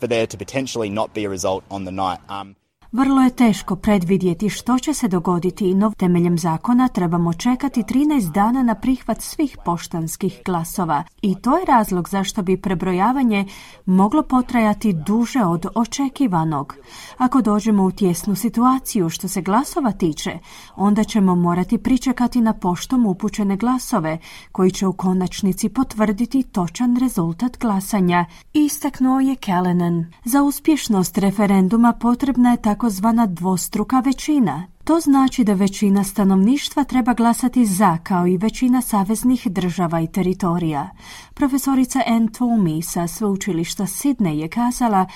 for 0.00 0.08
there 0.08 0.26
to 0.26 0.38
potentially 0.38 0.90
not 0.90 1.10
be 1.14 1.26
a 1.26 1.30
result 1.30 1.64
on 1.70 1.84
the 1.84 1.90
night. 1.90 2.20
Um, 2.28 2.54
vrlo 2.92 3.22
je 3.22 3.30
teško 3.30 3.76
predvidjeti 3.76 4.48
što 4.48 4.78
će 4.78 4.94
se 4.94 5.08
dogoditi, 5.08 5.74
no 5.74 5.92
temeljem 5.96 6.38
zakona 6.38 6.88
trebamo 6.88 7.32
čekati 7.32 7.82
13 7.82 8.32
dana 8.32 8.62
na 8.62 8.74
prihvat 8.74 9.20
svih 9.20 9.56
poštanskih 9.64 10.40
glasova. 10.44 11.04
I 11.22 11.34
to 11.42 11.58
je 11.58 11.64
razlog 11.64 12.08
zašto 12.08 12.42
bi 12.42 12.56
prebrojavanje 12.56 13.46
moglo 13.86 14.22
potrajati 14.22 14.92
duže 14.92 15.44
od 15.44 15.66
očekivanog. 15.74 16.76
Ako 17.18 17.40
dođemo 17.40 17.84
u 17.84 17.90
tjesnu 17.90 18.34
situaciju 18.34 19.08
što 19.08 19.28
se 19.28 19.42
glasova 19.42 19.92
tiče, 19.92 20.38
onda 20.76 21.04
ćemo 21.04 21.34
morati 21.34 21.78
pričekati 21.78 22.40
na 22.40 22.52
poštom 22.52 23.06
upućene 23.06 23.56
glasove, 23.56 24.18
koji 24.52 24.70
će 24.70 24.86
u 24.86 24.92
konačnici 24.92 25.68
potvrditi 25.68 26.42
točan 26.42 26.96
rezultat 26.96 27.58
glasanja. 27.58 28.24
Istaknuo 28.52 29.20
je 29.20 29.36
Callanan. 29.44 30.12
Za 30.24 30.42
uspješnost 30.42 31.18
referenduma 31.18 31.92
potrebna 31.92 32.50
je 32.50 32.62
tako 32.62 32.79
takozvana 32.80 33.26
dvostruka 33.26 34.00
većina. 34.00 34.66
To 34.84 35.00
znači 35.00 35.44
da 35.44 35.52
većina 35.54 36.04
stanovništva 36.04 36.84
treba 36.84 37.14
glasati 37.14 37.64
za, 37.66 37.98
kao 38.02 38.26
i 38.26 38.36
većina 38.36 38.80
saveznih 38.82 39.46
država 39.46 40.00
i 40.00 40.06
teritorija. 40.06 40.90
Profesorica 41.34 42.02
Ann 42.06 42.28
Toomey 42.28 42.82
sa 42.82 43.06
sveučilišta 43.06 43.82
Sidney 43.82 44.32
je 44.32 44.48
kazala 44.48 45.06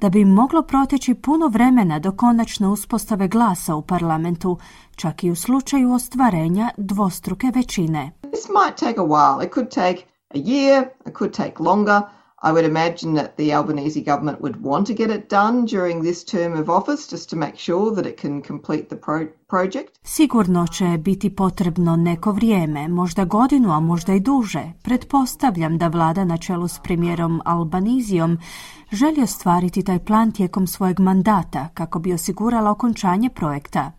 da 0.00 0.08
bi 0.08 0.24
moglo 0.24 0.62
proteći 0.62 1.14
puno 1.14 1.48
vremena 1.48 1.98
do 1.98 2.12
konačne 2.12 2.68
uspostave 2.68 3.28
glasa 3.28 3.74
u 3.74 3.82
parlamentu, 3.82 4.58
čak 4.96 5.24
i 5.24 5.30
u 5.30 5.36
slučaju 5.36 5.92
ostvarenja 5.92 6.70
dvostruke 6.76 7.52
većine. 7.54 8.12
This 8.20 8.48
might 8.48 8.76
take 8.76 9.00
a 9.00 9.04
while. 9.04 9.46
It 9.46 9.54
could 9.54 9.68
take 9.68 10.04
a 10.34 10.38
year, 10.38 10.86
it 11.06 11.14
could 11.18 11.32
take 11.32 11.54
longer. 11.58 12.02
I 12.46 12.52
would 12.52 12.64
imagine 12.64 13.14
that 13.14 13.36
the 13.36 13.54
Albanese 13.54 14.00
government 14.00 14.38
would 14.40 14.56
want 14.62 14.86
to 14.86 14.94
get 14.94 15.10
it 15.10 15.30
done 15.30 15.64
during 15.64 16.02
this 16.02 16.24
term 16.24 16.60
of 16.60 16.68
office 16.68 17.10
just 17.10 17.30
to 17.30 17.36
make 17.36 17.58
sure 17.58 17.94
that 17.94 18.06
it 18.06 18.20
can 18.20 18.42
complete 18.42 18.88
the 18.88 18.96
pro 18.96 19.26
project. 19.48 19.98
Sigurno 20.02 20.66
će 20.66 20.98
biti 20.98 21.30
potrebno 21.30 21.96
neko 21.96 22.32
vrijeme, 22.32 22.88
možda 22.88 23.24
godinu, 23.24 23.72
a 23.72 23.80
možda 23.80 24.14
i 24.14 24.20
duže. 24.20 24.72
Pretpostavljam 24.82 25.78
da 25.78 25.88
vlada 25.88 26.24
na 26.24 26.36
čelu 26.36 26.68
s 26.68 26.78
premijerom 26.78 27.40
Albanizijom 27.44 28.38
želi 28.92 29.22
ostvariti 29.22 29.84
taj 29.84 29.98
plan 29.98 30.32
tijekom 30.32 30.66
svojeg 30.66 31.00
mandata 31.00 31.68
kako 31.74 31.98
bi 31.98 32.12
osigurala 32.12 32.70
okončanje 32.70 33.30
projekta. 33.30 33.92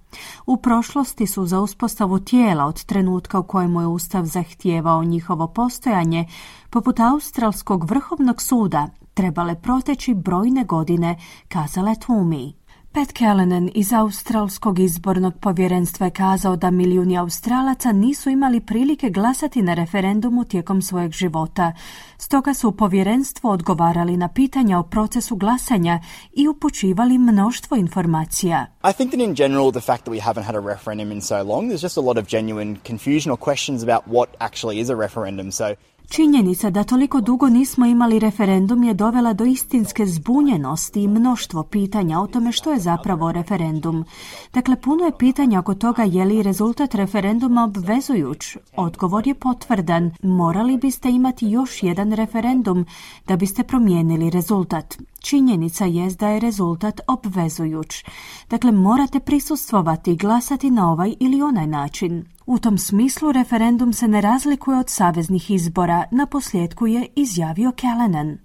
U 0.45 0.57
prošlosti 0.57 1.27
su 1.27 1.45
za 1.45 1.59
uspostavu 1.59 2.19
tijela 2.19 2.65
od 2.65 2.83
trenutka 2.83 3.39
u 3.39 3.43
kojemu 3.43 3.81
je 3.81 3.87
Ustav 3.87 4.25
zahtijevao 4.25 5.03
njihovo 5.03 5.47
postojanje, 5.47 6.27
poput 6.75 6.99
Australskog 6.99 7.89
vrhovnog 7.89 8.41
suda, 8.41 8.87
trebale 9.13 9.55
proteći 9.61 10.13
brojne 10.13 10.63
godine, 10.63 11.15
kazala 11.47 11.91
Twomey. 11.91 12.53
Pat 12.91 13.11
Callanan 13.17 13.69
iz 13.75 13.93
Australskog 13.93 14.79
izbornog 14.79 15.33
povjerenstva 15.41 16.05
je 16.05 16.11
kazao 16.11 16.55
da 16.55 16.71
milijuni 16.71 17.17
Australaca 17.17 17.91
nisu 17.91 18.29
imali 18.29 18.59
prilike 18.59 19.09
glasati 19.09 19.61
na 19.61 19.73
referendumu 19.73 20.43
tijekom 20.43 20.81
svojeg 20.81 21.11
života. 21.11 21.73
Stoga 22.17 22.53
su 22.53 22.69
u 22.69 22.71
povjerenstvu 22.71 23.49
odgovarali 23.49 24.17
na 24.17 24.27
pitanja 24.27 24.79
o 24.79 24.83
procesu 24.83 25.35
glasanja 25.35 25.99
i 26.33 26.47
upućivali 26.47 27.17
mnoštvo 27.17 27.77
informacija. 27.77 28.65
I 28.83 28.93
think 28.93 29.09
that 29.09 29.19
in 29.19 29.33
general 29.35 29.71
the 29.71 29.81
fact 29.81 30.03
that 30.03 30.13
we 30.13 30.21
haven't 30.21 30.45
had 30.45 30.55
a 30.55 30.73
referendum 30.73 31.11
in 31.11 31.21
so 31.21 31.43
long, 31.43 31.69
there's 31.69 31.83
just 31.83 31.97
a 31.97 32.01
lot 32.01 32.17
of 32.17 32.27
genuine 32.27 32.77
confusion 32.87 33.31
or 33.31 33.37
questions 33.37 33.83
about 33.83 34.03
what 34.07 34.29
actually 34.39 34.81
is 34.81 34.89
a 34.89 34.95
referendum. 34.95 35.51
So 35.51 35.75
Činjenica 36.09 36.69
da 36.69 36.83
toliko 36.83 37.21
dugo 37.21 37.49
nismo 37.49 37.85
imali 37.85 38.19
referendum 38.19 38.83
je 38.83 38.93
dovela 38.93 39.33
do 39.33 39.45
istinske 39.45 40.05
zbunjenosti 40.05 41.03
i 41.03 41.07
mnoštvo 41.07 41.63
pitanja 41.63 42.19
o 42.19 42.27
tome 42.27 42.51
što 42.51 42.71
je 42.71 42.79
zapravo 42.79 43.31
referendum. 43.31 44.05
Dakle, 44.53 44.75
puno 44.75 45.05
je 45.05 45.17
pitanja 45.17 45.59
oko 45.59 45.75
toga 45.75 46.03
je 46.03 46.25
li 46.25 46.43
rezultat 46.43 46.95
referenduma 46.95 47.63
obvezujuć. 47.63 48.57
Odgovor 48.75 49.27
je 49.27 49.33
potvrdan. 49.33 50.11
Morali 50.23 50.77
biste 50.77 51.09
imati 51.09 51.47
još 51.47 51.83
jedan 51.83 52.11
referendum 52.11 52.85
da 53.27 53.35
biste 53.35 53.63
promijenili 53.63 54.29
rezultat. 54.29 54.97
Činjenica 55.19 55.85
je 55.85 56.09
da 56.19 56.29
je 56.29 56.39
rezultat 56.39 57.01
obvezujuć. 57.07 58.05
Dakle, 58.49 58.71
morate 58.71 59.19
prisustvovati 59.19 60.11
i 60.11 60.15
glasati 60.15 60.71
na 60.71 60.91
ovaj 60.91 61.13
ili 61.19 61.41
onaj 61.41 61.67
način. 61.67 62.34
U 62.47 62.59
tom 62.59 62.77
smislu 62.77 63.31
referendum 63.31 63.93
se 63.93 64.07
ne 64.07 64.21
razlikuje 64.21 64.79
od 64.79 64.89
saveznih 64.89 65.51
izbora, 65.51 66.03
na 66.11 66.25
posljedku 66.25 66.87
je 66.87 67.07
izjavio 67.15 67.71
Callanan. 67.81 68.37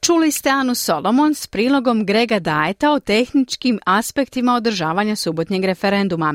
Čuli 0.00 0.30
ste 0.30 0.50
Anu 0.50 0.74
Solomon 0.74 1.34
s 1.34 1.46
prilogom 1.46 2.06
Grega 2.06 2.38
Dajeta 2.38 2.92
o 2.92 3.00
tehničkim 3.00 3.78
aspektima 3.86 4.54
održavanja 4.54 5.16
subotnjeg 5.16 5.64
referenduma. 5.64 6.34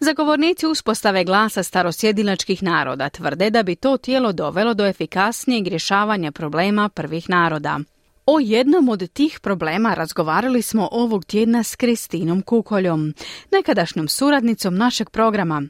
Zagovornici 0.00 0.66
uspostave 0.66 1.24
glasa 1.24 1.62
starosjedilačkih 1.62 2.62
naroda 2.62 3.08
tvrde 3.08 3.50
da 3.50 3.62
bi 3.62 3.76
to 3.76 3.96
tijelo 3.96 4.32
dovelo 4.32 4.74
do 4.74 4.86
efikasnijeg 4.86 5.66
rješavanja 5.66 6.32
problema 6.32 6.88
prvih 6.88 7.30
naroda. 7.30 7.80
O 8.26 8.40
jednom 8.40 8.88
od 8.88 9.12
tih 9.12 9.40
problema 9.42 9.94
razgovarali 9.94 10.62
smo 10.62 10.88
ovog 10.92 11.24
tjedna 11.24 11.62
s 11.62 11.76
Kristinom 11.76 12.42
Kukoljom, 12.42 13.14
nekadašnjom 13.52 14.08
suradnicom 14.08 14.76
našeg 14.76 15.10
programa. 15.10 15.62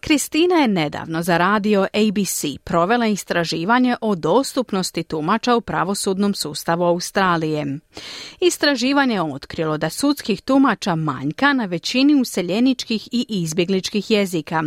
Kristina 0.00 0.54
je 0.54 0.68
nedavno 0.68 1.22
za 1.22 1.36
radio 1.36 1.82
ABC 1.82 2.44
provela 2.64 3.06
istraživanje 3.06 3.96
o 4.00 4.14
dostupnosti 4.14 5.02
tumača 5.02 5.56
u 5.56 5.60
pravosudnom 5.60 6.34
sustavu 6.34 6.84
Australije. 6.84 7.78
Istraživanje 8.40 9.14
je 9.14 9.22
otkrilo 9.22 9.78
da 9.78 9.90
sudskih 9.90 10.40
tumača 10.42 10.94
manjka 10.94 11.52
na 11.52 11.64
većini 11.64 12.20
useljeničkih 12.20 13.08
i 13.12 13.26
izbjegličkih 13.28 14.10
jezika, 14.10 14.62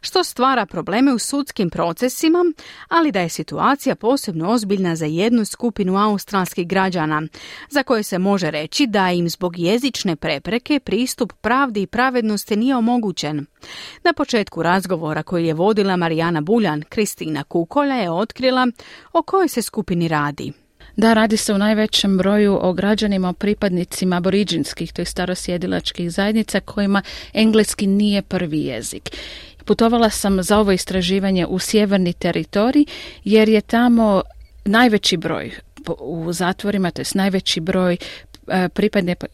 što 0.00 0.24
stvara 0.24 0.66
probleme 0.66 1.14
u 1.14 1.18
sudskim 1.18 1.70
procesima, 1.70 2.44
ali 2.88 3.12
da 3.12 3.20
je 3.20 3.28
situacija 3.28 3.94
posebno 3.94 4.50
ozbiljna 4.50 4.96
za 4.96 5.06
jednu 5.06 5.44
skupinu 5.44 5.96
australskih 5.96 6.68
građana, 6.68 7.22
za 7.70 7.82
koje 7.82 8.02
se 8.02 8.18
može 8.18 8.50
reći 8.50 8.86
da 8.86 9.10
im 9.10 9.28
zbog 9.28 9.58
jezične 9.58 10.16
prepreke 10.16 10.80
pristup 10.80 11.32
pravdi 11.32 11.82
i 11.82 11.86
pravednosti 11.86 12.56
nije 12.56 12.76
omogućen. 12.76 13.46
Na 14.04 14.12
početku 14.12 14.62
razgovora 14.62 15.22
koji 15.22 15.46
je 15.46 15.54
vodila 15.54 15.96
Marijana 15.96 16.40
Buljan, 16.40 16.82
Kristina 16.88 17.44
Kukolja 17.44 17.94
je 17.94 18.10
otkrila 18.10 18.66
o 19.12 19.22
kojoj 19.22 19.48
se 19.48 19.62
skupini 19.62 20.08
radi. 20.08 20.52
Da, 20.96 21.12
radi 21.12 21.36
se 21.36 21.54
u 21.54 21.58
najvećem 21.58 22.18
broju 22.18 22.58
o 22.62 22.72
građanima, 22.72 23.32
pripadnicima 23.32 24.16
aboriđinskih, 24.16 24.92
to 24.92 25.02
je 25.02 25.06
starosjedilačkih 25.06 26.10
zajednica 26.10 26.60
kojima 26.60 27.02
engleski 27.32 27.86
nije 27.86 28.22
prvi 28.22 28.60
jezik. 28.60 29.10
Putovala 29.64 30.10
sam 30.10 30.42
za 30.42 30.58
ovo 30.58 30.72
istraživanje 30.72 31.46
u 31.46 31.58
sjeverni 31.58 32.12
teritorij 32.12 32.84
jer 33.24 33.48
je 33.48 33.60
tamo 33.60 34.22
najveći 34.64 35.16
broj 35.16 35.52
u 35.98 36.32
zatvorima, 36.32 36.90
to 36.90 37.00
je 37.00 37.06
najveći 37.14 37.60
broj 37.60 37.96
E, 38.52 38.68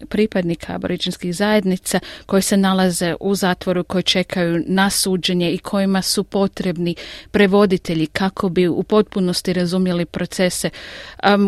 pripadnika 0.08 0.74
aboriđinskih 0.74 1.36
zajednica 1.36 2.00
koji 2.26 2.42
se 2.42 2.56
nalaze 2.56 3.14
u 3.20 3.34
zatvoru, 3.34 3.84
koji 3.84 4.02
čekaju 4.02 4.64
na 4.66 4.90
suđenje 4.90 5.52
i 5.52 5.58
kojima 5.58 6.02
su 6.02 6.24
potrebni 6.24 6.94
prevoditelji 7.30 8.06
kako 8.06 8.48
bi 8.48 8.68
u 8.68 8.82
potpunosti 8.82 9.52
razumjeli 9.52 10.04
procese 10.04 10.70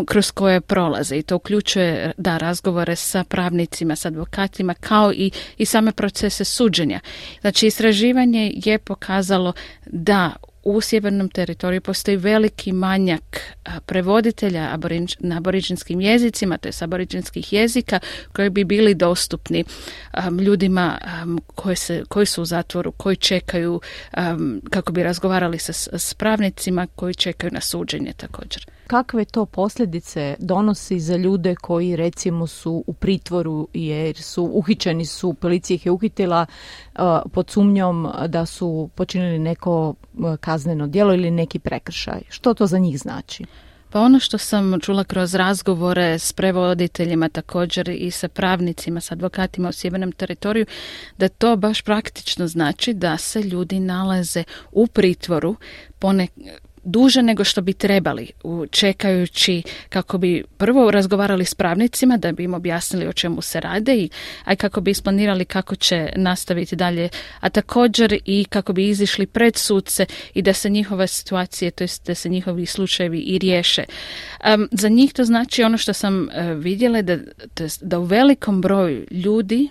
kroz 0.06 0.30
koje 0.30 0.60
prolaze. 0.60 1.16
I 1.16 1.22
to 1.22 1.36
uključuje 1.36 2.12
da 2.16 2.38
razgovore 2.38 2.96
sa 2.96 3.24
pravnicima, 3.24 3.96
sa 3.96 4.08
advokatima, 4.08 4.74
kao 4.74 5.12
i, 5.12 5.30
i 5.58 5.64
same 5.64 5.92
procese 5.92 6.44
suđenja. 6.44 7.00
Znači, 7.40 7.66
istraživanje 7.66 8.52
je 8.54 8.78
pokazalo 8.78 9.52
da 9.86 10.32
u 10.62 10.80
sjevernom 10.80 11.28
teritoriju 11.28 11.80
postoji 11.80 12.16
veliki 12.16 12.72
manjak 12.72 13.40
prevoditelja 13.86 14.78
na 15.18 15.36
aboriđinskim 15.36 16.00
jezicima, 16.00 16.58
to 16.58 16.68
je 16.68 16.72
aboriđinskih 16.80 17.52
jezika 17.52 18.00
koji 18.32 18.50
bi 18.50 18.64
bili 18.64 18.94
dostupni 18.94 19.64
ljudima 20.40 20.98
koji, 21.46 21.76
se, 21.76 22.04
koji 22.08 22.26
su 22.26 22.42
u 22.42 22.44
zatvoru, 22.44 22.92
koji 22.92 23.16
čekaju 23.16 23.80
kako 24.70 24.92
bi 24.92 25.02
razgovarali 25.02 25.58
sa 25.58 25.98
s 25.98 26.14
pravnicima 26.14 26.86
koji 26.96 27.14
čekaju 27.14 27.50
na 27.52 27.60
suđenje 27.60 28.12
također. 28.12 28.66
Kakve 28.86 29.24
to 29.24 29.46
posljedice 29.46 30.36
donosi 30.38 31.00
za 31.00 31.16
ljude 31.16 31.54
koji 31.54 31.96
recimo 31.96 32.46
su 32.46 32.84
u 32.86 32.92
pritvoru 32.92 33.68
jer 33.74 34.16
su 34.16 34.44
uhićeni 34.44 35.06
su, 35.06 35.34
policija 35.34 35.74
ih 35.74 35.86
je 35.86 35.92
uhitila 35.92 36.46
uh, 36.94 37.02
pod 37.32 37.50
sumnjom 37.50 38.08
da 38.26 38.46
su 38.46 38.90
počinili 38.94 39.38
neko 39.38 39.94
uh, 40.14 40.36
kazneno 40.50 40.86
djelo 40.86 41.14
ili 41.14 41.30
neki 41.30 41.58
prekršaj. 41.58 42.20
Što 42.28 42.54
to 42.54 42.66
za 42.66 42.78
njih 42.78 42.98
znači? 42.98 43.44
Pa 43.90 44.00
ono 44.00 44.20
što 44.20 44.38
sam 44.38 44.80
čula 44.80 45.04
kroz 45.04 45.34
razgovore 45.34 46.18
s 46.18 46.32
prevoditeljima 46.32 47.28
također 47.28 47.88
i 47.88 48.10
sa 48.10 48.28
pravnicima, 48.28 49.00
sa 49.00 49.14
advokatima 49.14 49.68
u 49.68 49.72
sjevernom 49.72 50.12
teritoriju, 50.12 50.66
da 51.18 51.28
to 51.28 51.56
baš 51.56 51.82
praktično 51.82 52.46
znači 52.46 52.94
da 52.94 53.16
se 53.16 53.42
ljudi 53.42 53.80
nalaze 53.80 54.44
u 54.72 54.86
pritvoru 54.86 55.56
pone, 55.98 56.28
duže 56.84 57.22
nego 57.22 57.44
što 57.44 57.60
bi 57.60 57.72
trebali 57.72 58.30
čekajući 58.70 59.62
kako 59.88 60.18
bi 60.18 60.44
prvo 60.56 60.90
razgovarali 60.90 61.44
s 61.44 61.54
pravnicima 61.54 62.16
da 62.16 62.32
bi 62.32 62.44
im 62.44 62.54
objasnili 62.54 63.06
o 63.06 63.12
čemu 63.12 63.42
se 63.42 63.60
rade 63.60 63.96
i 63.96 64.10
a 64.44 64.56
kako 64.56 64.80
bi 64.80 64.90
isplanirali 64.90 65.44
kako 65.44 65.76
će 65.76 66.12
nastaviti 66.16 66.76
dalje 66.76 67.08
a 67.40 67.48
također 67.48 68.18
i 68.24 68.44
kako 68.44 68.72
bi 68.72 68.88
izišli 68.88 69.26
pred 69.26 69.56
sudce 69.56 70.06
i 70.34 70.42
da 70.42 70.52
se 70.52 70.70
njihove 70.70 71.06
situacije 71.06 71.70
to 71.70 71.84
jest 71.84 72.06
da 72.06 72.14
se 72.14 72.28
njihovi 72.28 72.66
slučajevi 72.66 73.18
i 73.18 73.38
riješe. 73.38 73.84
Za 74.70 74.88
njih 74.88 75.12
to 75.12 75.24
znači 75.24 75.62
ono 75.62 75.78
što 75.78 75.92
sam 75.92 76.22
uh, 76.22 76.28
vidjela 76.62 77.02
da, 77.02 77.18
da 77.80 77.98
u 77.98 78.04
velikom 78.04 78.60
broju 78.60 79.06
ljudi 79.10 79.68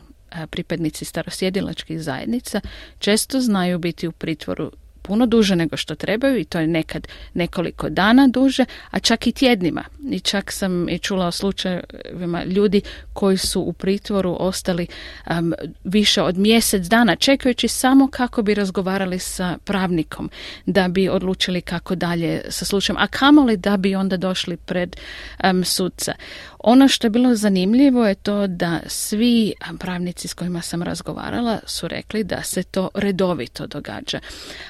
pripadnici 0.49 1.05
starosjedilačkih 1.05 2.01
zajednica 2.01 2.61
često 2.99 3.41
znaju 3.41 3.79
biti 3.79 4.07
u 4.07 4.11
pritvoru 4.11 4.71
puno 5.01 5.25
duže 5.25 5.55
nego 5.55 5.77
što 5.77 5.95
trebaju 5.95 6.38
i 6.38 6.45
to 6.45 6.59
je 6.59 6.67
nekad 6.67 7.07
nekoliko 7.33 7.89
dana 7.89 8.27
duže, 8.27 8.65
a 8.91 8.99
čak 8.99 9.27
i 9.27 9.31
tjednima. 9.31 9.83
I 10.12 10.19
čak 10.19 10.51
sam 10.51 10.89
i 10.89 10.99
čula 10.99 11.27
o 11.27 11.31
slučajevima 11.31 12.43
ljudi 12.43 12.81
koji 13.13 13.38
su 13.38 13.62
u 13.62 13.73
pritvoru 13.73 14.38
ostali 14.39 14.88
um, 15.29 15.53
više 15.83 16.21
od 16.21 16.38
mjesec 16.38 16.85
dana 16.88 17.15
čekajući 17.15 17.67
samo 17.67 18.07
kako 18.07 18.41
bi 18.41 18.53
razgovarali 18.53 19.19
sa 19.19 19.57
pravnikom 19.63 20.29
da 20.65 20.88
bi 20.88 21.09
odlučili 21.09 21.62
kako 21.62 21.95
dalje 21.95 22.41
sa 22.49 22.65
slučajem, 22.65 22.97
a 22.97 23.07
kamoli 23.07 23.57
da 23.57 23.77
bi 23.77 23.95
onda 23.95 24.17
došli 24.17 24.57
pred 24.57 24.95
um, 25.43 25.63
sudca. 25.63 26.13
Ono 26.59 26.88
što 26.88 27.07
je 27.07 27.12
bilo 27.12 27.35
zanimljivo 27.35 28.07
je 28.07 28.15
to 28.15 28.47
da 28.47 28.79
svi 28.88 29.53
pravnici 29.79 30.27
s 30.27 30.33
kojima 30.33 30.62
sam 30.62 30.83
razgovarala 30.83 31.59
su 31.65 31.88
rekli 31.88 32.23
da 32.23 32.43
se 32.43 32.63
to 32.63 32.89
redovito 32.93 33.67
događa. 33.67 34.19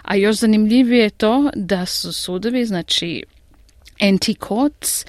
A 0.01 0.15
još 0.21 0.35
zanimljivije 0.35 1.03
je 1.03 1.09
to 1.09 1.49
da 1.55 1.85
su 1.85 2.13
sudovi, 2.13 2.65
znači 2.65 3.23
anti-courts, 3.99 5.05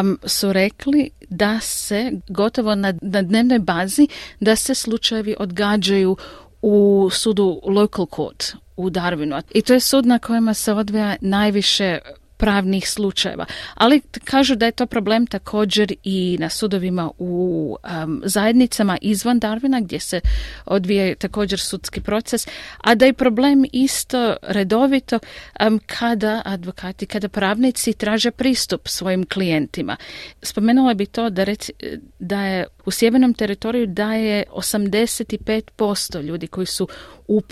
um, 0.00 0.18
su 0.24 0.52
rekli 0.52 1.10
da 1.30 1.60
se 1.60 2.12
gotovo 2.28 2.74
na, 2.74 2.94
na 3.02 3.22
dnevnoj 3.22 3.58
bazi 3.58 4.08
da 4.40 4.56
se 4.56 4.74
slučajevi 4.74 5.34
odgađaju 5.38 6.16
u 6.62 7.08
sudu 7.12 7.60
local 7.64 8.06
court 8.16 8.54
u 8.76 8.90
Darwinu. 8.90 9.42
I 9.54 9.62
to 9.62 9.72
je 9.72 9.80
sud 9.80 10.06
na 10.06 10.18
kojima 10.18 10.54
se 10.54 10.72
odvija 10.72 11.16
najviše 11.20 11.98
pravnih 12.36 12.90
slučajeva. 12.90 13.46
Ali 13.74 14.02
kažu 14.24 14.54
da 14.54 14.66
je 14.66 14.72
to 14.72 14.86
problem 14.86 15.26
također 15.26 15.94
i 16.04 16.36
na 16.40 16.48
sudovima 16.48 17.10
u 17.18 17.76
um, 18.04 18.22
zajednicama 18.24 18.98
izvan 19.00 19.38
Darvina 19.38 19.80
gdje 19.80 20.00
se 20.00 20.20
odvija 20.64 21.14
također 21.14 21.60
sudski 21.60 22.00
proces, 22.00 22.46
a 22.78 22.94
da 22.94 23.06
je 23.06 23.12
problem 23.12 23.64
isto 23.72 24.36
redovito 24.42 25.18
um, 25.66 25.80
kada 25.86 26.42
advokati, 26.44 27.06
kada 27.06 27.28
pravnici 27.28 27.92
traže 27.92 28.30
pristup 28.30 28.88
svojim 28.88 29.26
klijentima. 29.26 29.96
Spomenula 30.42 30.94
bi 30.94 31.06
to 31.06 31.30
da, 31.30 31.44
reci, 31.44 31.72
da 32.18 32.40
je 32.40 32.66
u 32.84 32.90
sjevernom 32.90 33.34
teritoriju 33.34 33.86
da 33.86 34.12
je 34.12 34.44
85% 34.52 36.22
ljudi 36.22 36.46
koji 36.46 36.66
su 36.66 36.88
u, 37.28 37.42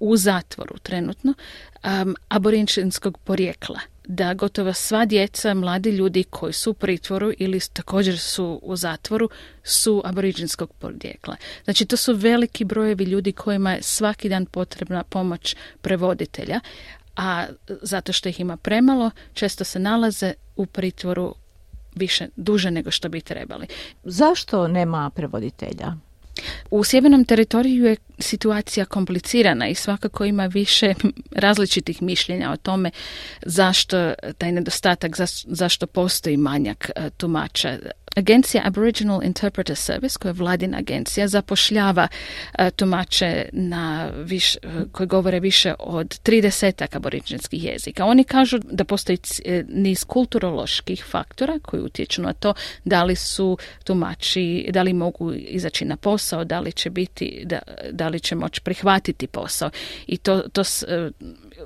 u 0.00 0.16
zatvoru 0.16 0.78
trenutno 0.78 1.34
um, 1.84 2.16
aborinčinskog 2.28 3.18
porijekla 3.18 3.91
da 4.12 4.34
gotovo 4.34 4.72
sva 4.72 5.04
djeca, 5.04 5.54
mladi 5.54 5.90
ljudi 5.90 6.24
koji 6.24 6.52
su 6.52 6.70
u 6.70 6.74
pritvoru 6.74 7.32
ili 7.38 7.60
također 7.72 8.18
su 8.18 8.60
u 8.62 8.76
zatvoru 8.76 9.30
su 9.64 10.02
aboriđinskog 10.04 10.72
podjekla. 10.72 11.36
Znači 11.64 11.86
to 11.86 11.96
su 11.96 12.14
veliki 12.14 12.64
brojevi 12.64 13.04
ljudi 13.04 13.32
kojima 13.32 13.72
je 13.72 13.82
svaki 13.82 14.28
dan 14.28 14.46
potrebna 14.46 15.04
pomoć 15.04 15.56
prevoditelja, 15.80 16.60
a 17.16 17.46
zato 17.82 18.12
što 18.12 18.28
ih 18.28 18.40
ima 18.40 18.56
premalo, 18.56 19.10
često 19.34 19.64
se 19.64 19.78
nalaze 19.78 20.32
u 20.56 20.66
pritvoru 20.66 21.34
više, 21.94 22.28
duže 22.36 22.70
nego 22.70 22.90
što 22.90 23.08
bi 23.08 23.20
trebali. 23.20 23.66
Zašto 24.04 24.68
nema 24.68 25.10
prevoditelja? 25.10 25.94
U 26.70 26.84
sjevernom 26.84 27.24
teritoriju 27.24 27.84
je 27.84 27.96
situacija 28.18 28.84
komplicirana 28.84 29.68
i 29.68 29.74
svakako 29.74 30.24
ima 30.24 30.46
više 30.46 30.94
različitih 31.44 32.02
mišljenja 32.02 32.52
o 32.52 32.56
tome 32.56 32.90
zašto 33.42 34.14
taj 34.38 34.52
nedostatak, 34.52 35.16
zašto 35.46 35.86
postoji 35.86 36.36
manjak 36.36 36.90
e, 36.96 37.10
tumača. 37.10 37.78
Agencija 38.16 38.62
Aboriginal 38.66 39.22
Interpreter 39.24 39.76
Service, 39.76 40.18
koja 40.18 40.30
je 40.30 40.34
vladina 40.34 40.78
agencija, 40.78 41.28
zapošljava 41.28 42.08
uh, 42.08 42.68
tumače 42.76 43.48
na 43.52 44.10
viš, 44.16 44.56
koji 44.92 45.06
govore 45.06 45.40
više 45.40 45.74
od 45.78 46.20
30 46.22 46.96
aboriđinskih 46.96 47.64
jezika. 47.64 48.04
Oni 48.04 48.24
kažu 48.24 48.58
da 48.58 48.84
postoji 48.84 49.18
niz 49.68 50.04
kulturoloških 50.04 51.04
faktora 51.04 51.58
koji 51.62 51.82
utječu 51.82 52.22
na 52.22 52.32
to 52.32 52.54
da 52.84 53.04
li 53.04 53.16
su 53.16 53.58
tumači, 53.84 54.68
da 54.70 54.82
li 54.82 54.92
mogu 54.92 55.32
izaći 55.32 55.84
na 55.84 55.96
posao, 55.96 56.44
da 56.44 56.60
li 56.60 56.72
će 56.72 56.90
biti, 56.90 57.42
da, 57.44 57.58
da 57.90 58.08
li 58.08 58.20
će 58.20 58.34
moći 58.34 58.60
prihvatiti 58.60 59.26
posao. 59.26 59.70
I 60.06 60.16
to, 60.16 60.40
to 60.52 60.64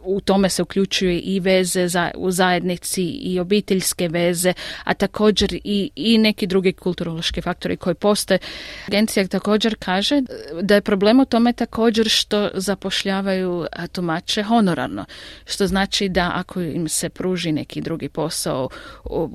u 0.03 0.21
tome 0.21 0.49
se 0.49 0.63
uključuje 0.63 1.21
i 1.21 1.41
veze 1.41 1.89
za, 1.89 2.11
u 2.17 2.31
zajednici 2.31 3.03
i 3.03 3.41
obiteljske 3.41 4.09
veze, 4.09 4.53
a 4.85 4.95
također 4.95 5.61
i, 5.65 5.91
i 5.97 6.19
neki 6.19 6.47
drugi 6.47 6.73
kulturološki 6.73 7.41
faktori 7.41 7.77
koji 7.77 7.95
postoje. 7.95 8.39
Agencija 8.87 9.27
također 9.27 9.77
kaže 9.79 10.23
da 10.63 10.75
je 10.75 10.81
problem 10.81 11.21
u 11.21 11.25
tome 11.25 11.53
također 11.53 12.09
što 12.09 12.51
zapošljavaju 12.55 13.67
tumače 13.93 14.43
honorarno, 14.43 15.05
što 15.45 15.67
znači 15.67 16.09
da 16.09 16.33
ako 16.35 16.61
im 16.61 16.89
se 16.89 17.09
pruži 17.09 17.53
neki 17.53 17.81
drugi 17.81 18.09
posao 18.09 18.69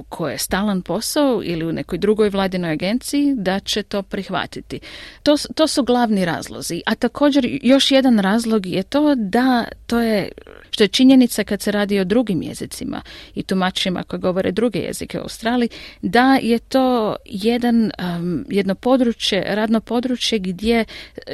koji 0.10 0.32
je 0.32 0.38
stalan 0.38 0.82
posao 0.82 1.42
ili 1.44 1.66
u 1.66 1.72
nekoj 1.72 1.98
drugoj 1.98 2.30
vladinoj 2.30 2.72
agenciji, 2.72 3.34
da 3.38 3.60
će 3.60 3.84
to 3.84 4.02
prihvatiti. 4.04 4.80
To, 5.24 5.36
to 5.56 5.68
su 5.68 5.84
glavni 5.84 6.26
razlozi. 6.26 6.82
A 6.86 6.96
također 6.96 7.60
još 7.64 7.92
jedan 7.92 8.20
razlog 8.20 8.66
je 8.66 8.84
to 8.84 9.16
da 9.16 9.66
to 9.88 10.00
je 10.00 10.30
što 10.72 10.84
je 10.84 10.88
činjenica 10.88 11.44
kad 11.44 11.62
se 11.62 11.72
radi 11.72 12.00
o 12.00 12.04
drugim 12.04 12.42
jezicima 12.42 13.02
i 13.36 13.44
tumačima 13.44 14.04
koji 14.04 14.20
govore 14.20 14.52
druge 14.52 14.80
jezike 14.80 15.20
u 15.20 15.22
Australiji, 15.22 15.70
da 16.02 16.36
je 16.42 16.60
to 16.60 17.16
jedan, 17.26 17.92
um, 18.00 18.46
jedno 18.50 18.76
područje, 18.76 19.44
radno 19.48 19.80
područje 19.80 20.40
gdje 20.40 20.86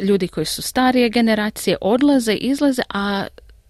ljudi 0.04 0.28
koji 0.28 0.46
su 0.46 0.62
starije 0.62 1.10
generacije 1.10 1.78
odlaze, 1.82 2.34
izlaze, 2.34 2.82
a 2.90 3.26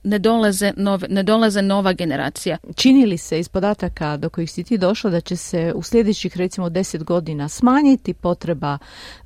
ne 0.08 0.20
dolaze, 0.20 0.74
nove, 0.78 1.08
ne 1.10 1.24
dolaze 1.24 1.62
nova 1.62 1.94
generacija. 1.94 2.58
Čini 2.76 3.06
li 3.06 3.18
se 3.18 3.40
iz 3.40 3.50
podataka 3.50 4.18
do 4.18 4.30
kojih 4.30 4.52
si 4.52 4.64
ti 4.64 4.78
došla 4.78 5.10
da 5.10 5.22
će 5.22 5.36
se 5.36 5.74
u 5.76 5.84
sljedećih 5.84 6.38
recimo 6.38 6.70
deset 6.70 7.04
godina 7.04 7.50
smanjiti 7.50 8.14
potreba 8.14 8.78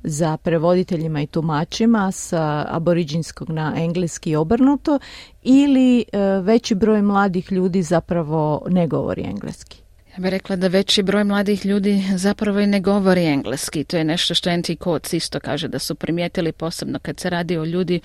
za 0.02 0.36
prevoditeljima 0.36 1.22
i 1.22 1.26
tumačima 1.26 2.12
sa 2.12 2.66
aboriđinskog 2.68 3.50
na 3.50 3.74
engleski 3.76 4.36
obrnuto 4.36 4.98
ili 5.42 5.98
e, 6.00 6.18
veći 6.42 6.74
broj 6.74 7.02
mladih 7.02 7.52
ljudi 7.52 7.82
zapravo 7.82 8.66
ne 8.68 8.86
govori 8.86 9.22
engleski? 9.22 9.81
Ja 10.12 10.18
bih 10.20 10.30
rekla 10.30 10.56
da 10.56 10.68
veći 10.68 11.02
broj 11.02 11.24
mladih 11.24 11.66
ljudi 11.66 12.04
zapravo 12.14 12.60
i 12.60 12.66
ne 12.66 12.80
govori 12.80 13.24
engleski. 13.24 13.84
To 13.84 13.96
je 13.96 14.04
nešto 14.04 14.34
što 14.34 14.50
Anti 14.50 14.76
Coates 14.76 15.12
isto 15.12 15.40
kaže 15.40 15.68
da 15.68 15.78
su 15.78 15.94
primijetili 15.94 16.52
posebno 16.52 16.98
kad 16.98 17.20
se 17.20 17.30
radi 17.30 17.56
o 17.56 17.64
ljudi, 17.64 18.00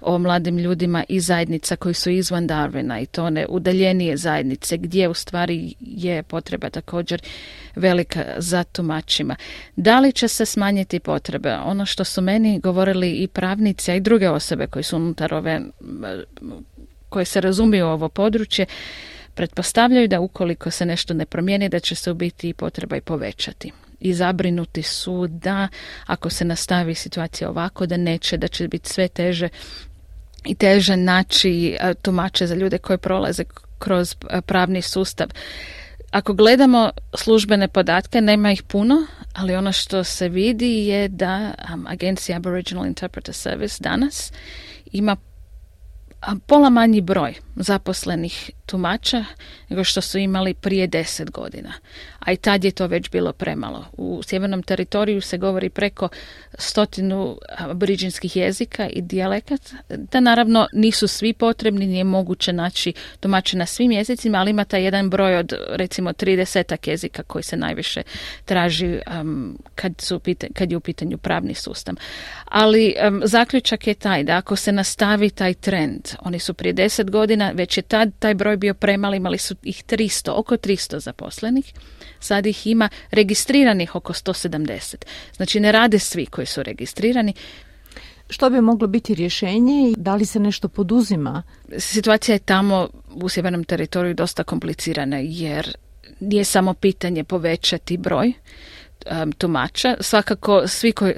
o 0.00 0.18
mladim 0.18 0.58
ljudima 0.58 1.04
i 1.08 1.20
zajednica 1.20 1.76
koji 1.76 1.94
su 1.94 2.10
izvan 2.10 2.48
Darwina 2.48 3.02
i 3.02 3.06
to 3.06 3.24
one 3.24 3.46
udaljenije 3.48 4.16
zajednice 4.16 4.76
gdje 4.76 5.08
u 5.08 5.14
stvari 5.14 5.74
je 5.80 6.22
potreba 6.22 6.70
također 6.70 7.22
velika 7.76 8.24
za 8.38 8.64
tumačima. 8.64 9.36
Da 9.76 10.00
li 10.00 10.12
će 10.12 10.28
se 10.28 10.46
smanjiti 10.46 11.00
potrebe? 11.00 11.54
Ono 11.54 11.86
što 11.86 12.04
su 12.04 12.22
meni 12.22 12.60
govorili 12.60 13.10
i 13.10 13.28
pravnici, 13.28 13.90
a 13.90 13.94
i 13.94 14.00
druge 14.00 14.28
osobe 14.28 14.66
koji 14.66 14.82
su 14.82 14.96
unutar 14.96 15.34
ove 15.34 15.60
koje 17.08 17.24
se 17.24 17.40
razumiju 17.40 17.86
ovo 17.86 18.08
područje, 18.08 18.66
pretpostavljaju 19.34 20.08
da 20.08 20.20
ukoliko 20.20 20.70
se 20.70 20.86
nešto 20.86 21.14
ne 21.14 21.26
promijeni 21.26 21.68
da 21.68 21.80
će 21.80 21.94
se 21.94 22.10
u 22.10 22.14
biti 22.14 22.54
potreba 22.54 22.96
i 22.96 23.00
povećati. 23.00 23.72
I 24.00 24.14
zabrinuti 24.14 24.82
su 24.82 25.26
da 25.26 25.68
ako 26.06 26.30
se 26.30 26.44
nastavi 26.44 26.94
situacija 26.94 27.50
ovako 27.50 27.86
da 27.86 27.96
neće, 27.96 28.36
da 28.36 28.48
će 28.48 28.68
biti 28.68 28.88
sve 28.88 29.08
teže 29.08 29.48
i 30.44 30.54
teže 30.54 30.96
naći 30.96 31.76
tumače 32.02 32.46
za 32.46 32.54
ljude 32.54 32.78
koji 32.78 32.98
prolaze 32.98 33.44
kroz 33.78 34.16
pravni 34.46 34.82
sustav. 34.82 35.28
Ako 36.10 36.34
gledamo 36.34 36.90
službene 37.14 37.68
podatke, 37.68 38.20
nema 38.20 38.52
ih 38.52 38.62
puno, 38.62 39.06
ali 39.34 39.56
ono 39.56 39.72
što 39.72 40.04
se 40.04 40.28
vidi 40.28 40.86
je 40.86 41.08
da 41.08 41.54
agencija 41.86 42.36
Aboriginal 42.36 42.86
Interpreter 42.86 43.34
Service 43.34 43.76
danas 43.80 44.32
ima 44.92 45.16
pola 46.46 46.70
manji 46.70 47.00
broj 47.00 47.34
zaposlenih 47.56 48.50
tumača 48.66 49.24
nego 49.68 49.84
što 49.84 50.00
su 50.00 50.18
imali 50.18 50.54
prije 50.54 50.86
deset 50.86 51.30
godina. 51.30 51.72
A 52.18 52.32
i 52.32 52.36
tad 52.36 52.64
je 52.64 52.70
to 52.70 52.86
već 52.86 53.10
bilo 53.10 53.32
premalo. 53.32 53.84
U 53.92 54.22
sjevernom 54.22 54.62
teritoriju 54.62 55.20
se 55.20 55.38
govori 55.38 55.68
preko 55.68 56.08
stotinu 56.58 57.38
aboriđinskih 57.58 58.36
jezika 58.36 58.88
i 58.88 59.02
dijalekata. 59.02 59.76
Da 59.88 60.20
naravno 60.20 60.66
nisu 60.72 61.08
svi 61.08 61.32
potrebni, 61.32 61.86
nije 61.86 62.04
moguće 62.04 62.52
naći 62.52 62.92
tumače 63.20 63.56
na 63.56 63.66
svim 63.66 63.92
jezicima, 63.92 64.38
ali 64.38 64.50
ima 64.50 64.64
taj 64.64 64.84
jedan 64.84 65.10
broj 65.10 65.36
od 65.36 65.52
recimo 65.68 66.12
30 66.12 66.88
jezika 66.88 67.22
koji 67.22 67.42
se 67.42 67.56
najviše 67.56 68.02
traži 68.44 68.98
um, 69.20 69.58
kad, 69.74 69.92
su, 69.98 70.20
kad 70.54 70.70
je 70.70 70.76
u 70.76 70.80
pitanju 70.80 71.18
pravni 71.18 71.54
sustav. 71.54 71.94
Ali 72.44 72.94
um, 73.08 73.20
zaključak 73.24 73.86
je 73.86 73.94
taj 73.94 74.24
da 74.24 74.36
ako 74.36 74.56
se 74.56 74.72
nastavi 74.72 75.30
taj 75.30 75.54
trend, 75.54 76.08
oni 76.20 76.38
su 76.38 76.54
prije 76.54 76.72
deset 76.72 77.10
godina, 77.10 77.41
već 77.50 77.76
je 77.76 77.82
tad 77.82 78.10
taj 78.18 78.34
broj 78.34 78.56
bio 78.56 78.74
premali, 78.74 79.16
imali 79.16 79.38
su 79.38 79.54
ih 79.62 79.84
300, 79.84 80.30
oko 80.30 80.56
300 80.56 81.00
zaposlenih, 81.00 81.72
sad 82.20 82.46
ih 82.46 82.66
ima 82.66 82.88
registriranih 83.10 83.94
oko 83.94 84.12
170. 84.12 84.96
Znači 85.36 85.60
ne 85.60 85.72
rade 85.72 85.98
svi 85.98 86.26
koji 86.26 86.46
su 86.46 86.62
registrirani. 86.62 87.34
Što 88.28 88.50
bi 88.50 88.60
moglo 88.60 88.86
biti 88.86 89.14
rješenje 89.14 89.90
i 89.90 89.94
da 89.98 90.14
li 90.14 90.26
se 90.26 90.40
nešto 90.40 90.68
poduzima? 90.68 91.42
Situacija 91.78 92.34
je 92.34 92.38
tamo 92.38 92.88
u 93.14 93.28
sjevernom 93.28 93.64
teritoriju 93.64 94.14
dosta 94.14 94.44
komplicirana 94.44 95.18
jer 95.18 95.76
nije 96.20 96.44
samo 96.44 96.74
pitanje 96.74 97.24
povećati 97.24 97.96
broj 97.96 98.32
um, 99.10 99.32
tumača. 99.32 99.96
Svakako 100.00 100.68
svi 100.68 100.92
koji, 100.92 101.14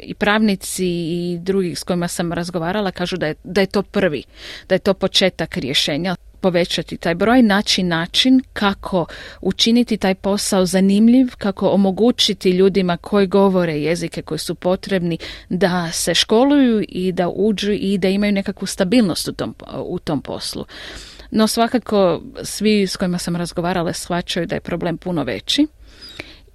i 0.00 0.14
pravnici 0.14 0.86
i 0.86 1.38
drugi 1.42 1.74
s 1.74 1.82
kojima 1.82 2.08
sam 2.08 2.32
razgovarala 2.32 2.90
kažu 2.90 3.16
da 3.16 3.26
je, 3.26 3.34
da 3.44 3.60
je 3.60 3.66
to 3.66 3.82
prvi, 3.82 4.22
da 4.68 4.74
je 4.74 4.78
to 4.78 4.94
početak 4.94 5.56
rješenja 5.56 6.16
povećati 6.44 6.96
taj 6.96 7.14
broj, 7.14 7.42
naći 7.42 7.82
način 7.82 8.40
kako 8.52 9.06
učiniti 9.40 9.96
taj 9.96 10.14
posao 10.14 10.66
zanimljiv, 10.66 11.26
kako 11.38 11.68
omogućiti 11.68 12.50
ljudima 12.50 12.96
koji 12.96 13.26
govore 13.26 13.72
jezike 13.72 14.22
koji 14.22 14.38
su 14.38 14.54
potrebni 14.54 15.18
da 15.48 15.92
se 15.92 16.14
školuju 16.14 16.84
i 16.88 17.12
da 17.12 17.28
uđu 17.28 17.72
i 17.72 17.98
da 17.98 18.08
imaju 18.08 18.32
nekakvu 18.32 18.66
stabilnost 18.66 19.28
u 19.28 19.32
tom, 19.32 19.54
u 19.84 19.98
tom 19.98 20.22
poslu. 20.22 20.64
No 21.30 21.46
svakako 21.46 22.22
svi 22.42 22.86
s 22.86 22.96
kojima 22.96 23.18
sam 23.18 23.36
razgovarala 23.36 23.92
shvaćaju 23.92 24.46
da 24.46 24.54
je 24.54 24.60
problem 24.60 24.98
puno 24.98 25.22
veći 25.24 25.66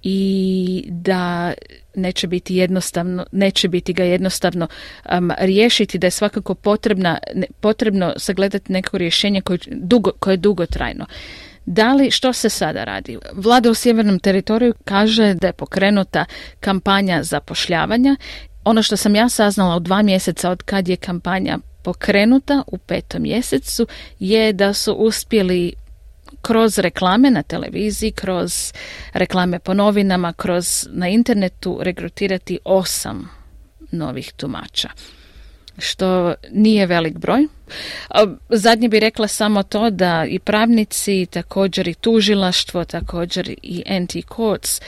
i 0.02 0.84
da 0.88 1.52
neće 1.94 2.26
biti 2.26 2.56
jednostavno, 2.56 3.26
neće 3.32 3.68
biti 3.68 3.92
ga 3.92 4.04
jednostavno 4.04 4.68
um, 5.12 5.30
riješiti, 5.38 5.98
da 5.98 6.06
je 6.06 6.10
svakako 6.10 6.54
potrebna, 6.54 7.18
potrebno 7.60 8.12
sagledati 8.16 8.72
neko 8.72 8.98
rješenje 8.98 9.40
koje, 9.40 9.58
dugo, 9.66 10.10
koje 10.18 10.32
je 10.32 10.36
dugotrajno. 10.36 11.06
Da 11.66 11.92
li, 11.92 12.10
što 12.10 12.32
se 12.32 12.48
sada 12.48 12.84
radi? 12.84 13.18
Vlada 13.32 13.70
u 13.70 13.74
sjevernom 13.74 14.18
teritoriju 14.18 14.74
kaže 14.84 15.34
da 15.34 15.46
je 15.46 15.52
pokrenuta 15.52 16.24
kampanja 16.60 17.22
zapošljavanja. 17.22 18.16
Ono 18.64 18.82
što 18.82 18.96
sam 18.96 19.14
ja 19.14 19.28
saznala 19.28 19.76
u 19.76 19.80
dva 19.80 20.02
mjeseca 20.02 20.50
od 20.50 20.62
kad 20.62 20.88
je 20.88 20.96
kampanja 20.96 21.58
pokrenuta 21.82 22.62
u 22.66 22.78
petom 22.78 23.22
mjesecu 23.22 23.86
je 24.18 24.52
da 24.52 24.72
su 24.72 24.92
uspjeli 24.92 25.72
kroz 26.50 26.78
reklame 26.78 27.30
na 27.30 27.42
televiziji, 27.42 28.12
kroz 28.12 28.72
reklame 29.12 29.58
po 29.58 29.74
novinama, 29.74 30.32
kroz 30.32 30.86
na 30.90 31.08
internetu 31.08 31.78
regrutirati 31.82 32.58
osam 32.64 33.28
novih 33.92 34.32
tumača 34.32 34.88
što 35.78 36.34
nije 36.52 36.86
velik 36.86 37.18
broj. 37.18 37.46
Zadnje 38.48 38.88
bi 38.88 39.00
rekla 39.00 39.28
samo 39.28 39.62
to 39.62 39.90
da 39.90 40.24
i 40.28 40.38
pravnici, 40.38 41.26
također 41.30 41.88
i 41.88 41.94
tužilaštvo, 41.94 42.84
također 42.84 43.54
i 43.62 43.82
anti-courts, 43.86 44.82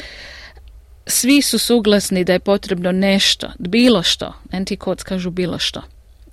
svi 1.06 1.42
su 1.42 1.58
suglasni 1.58 2.24
da 2.24 2.32
je 2.32 2.38
potrebno 2.38 2.92
nešto, 2.92 3.50
bilo 3.58 4.02
što, 4.02 4.34
anti-courts 4.50 5.04
kažu 5.04 5.30
bilo 5.30 5.58
što, 5.58 5.82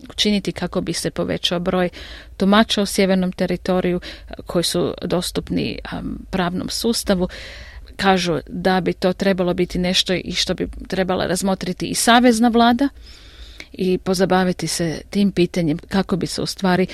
učiniti 0.10 0.52
kako 0.52 0.82
bi 0.82 0.94
se 0.94 1.12
povećao 1.12 1.60
broj 1.60 1.90
tumača 2.38 2.82
u 2.82 2.86
sjevernom 2.86 3.32
teritoriju 3.32 4.00
koji 4.46 4.64
su 4.64 4.94
dostupni 5.02 5.80
pravnom 6.30 6.70
sustavu. 6.70 7.28
Kažu 7.96 8.40
da 8.48 8.82
bi 8.82 8.94
to 8.94 9.14
trebalo 9.14 9.54
biti 9.54 9.80
nešto 9.80 10.14
i 10.14 10.32
što 10.32 10.54
bi 10.54 10.68
trebala 10.88 11.28
razmotriti 11.28 11.88
i 11.88 11.96
savezna 11.96 12.48
vlada 12.48 12.90
i 13.72 13.98
pozabaviti 13.98 14.68
se 14.68 15.02
tim 15.10 15.32
pitanjem 15.32 15.78
kako 15.78 16.16
bi 16.16 16.28
se 16.28 16.42
u 16.42 16.46
stvari 16.46 16.88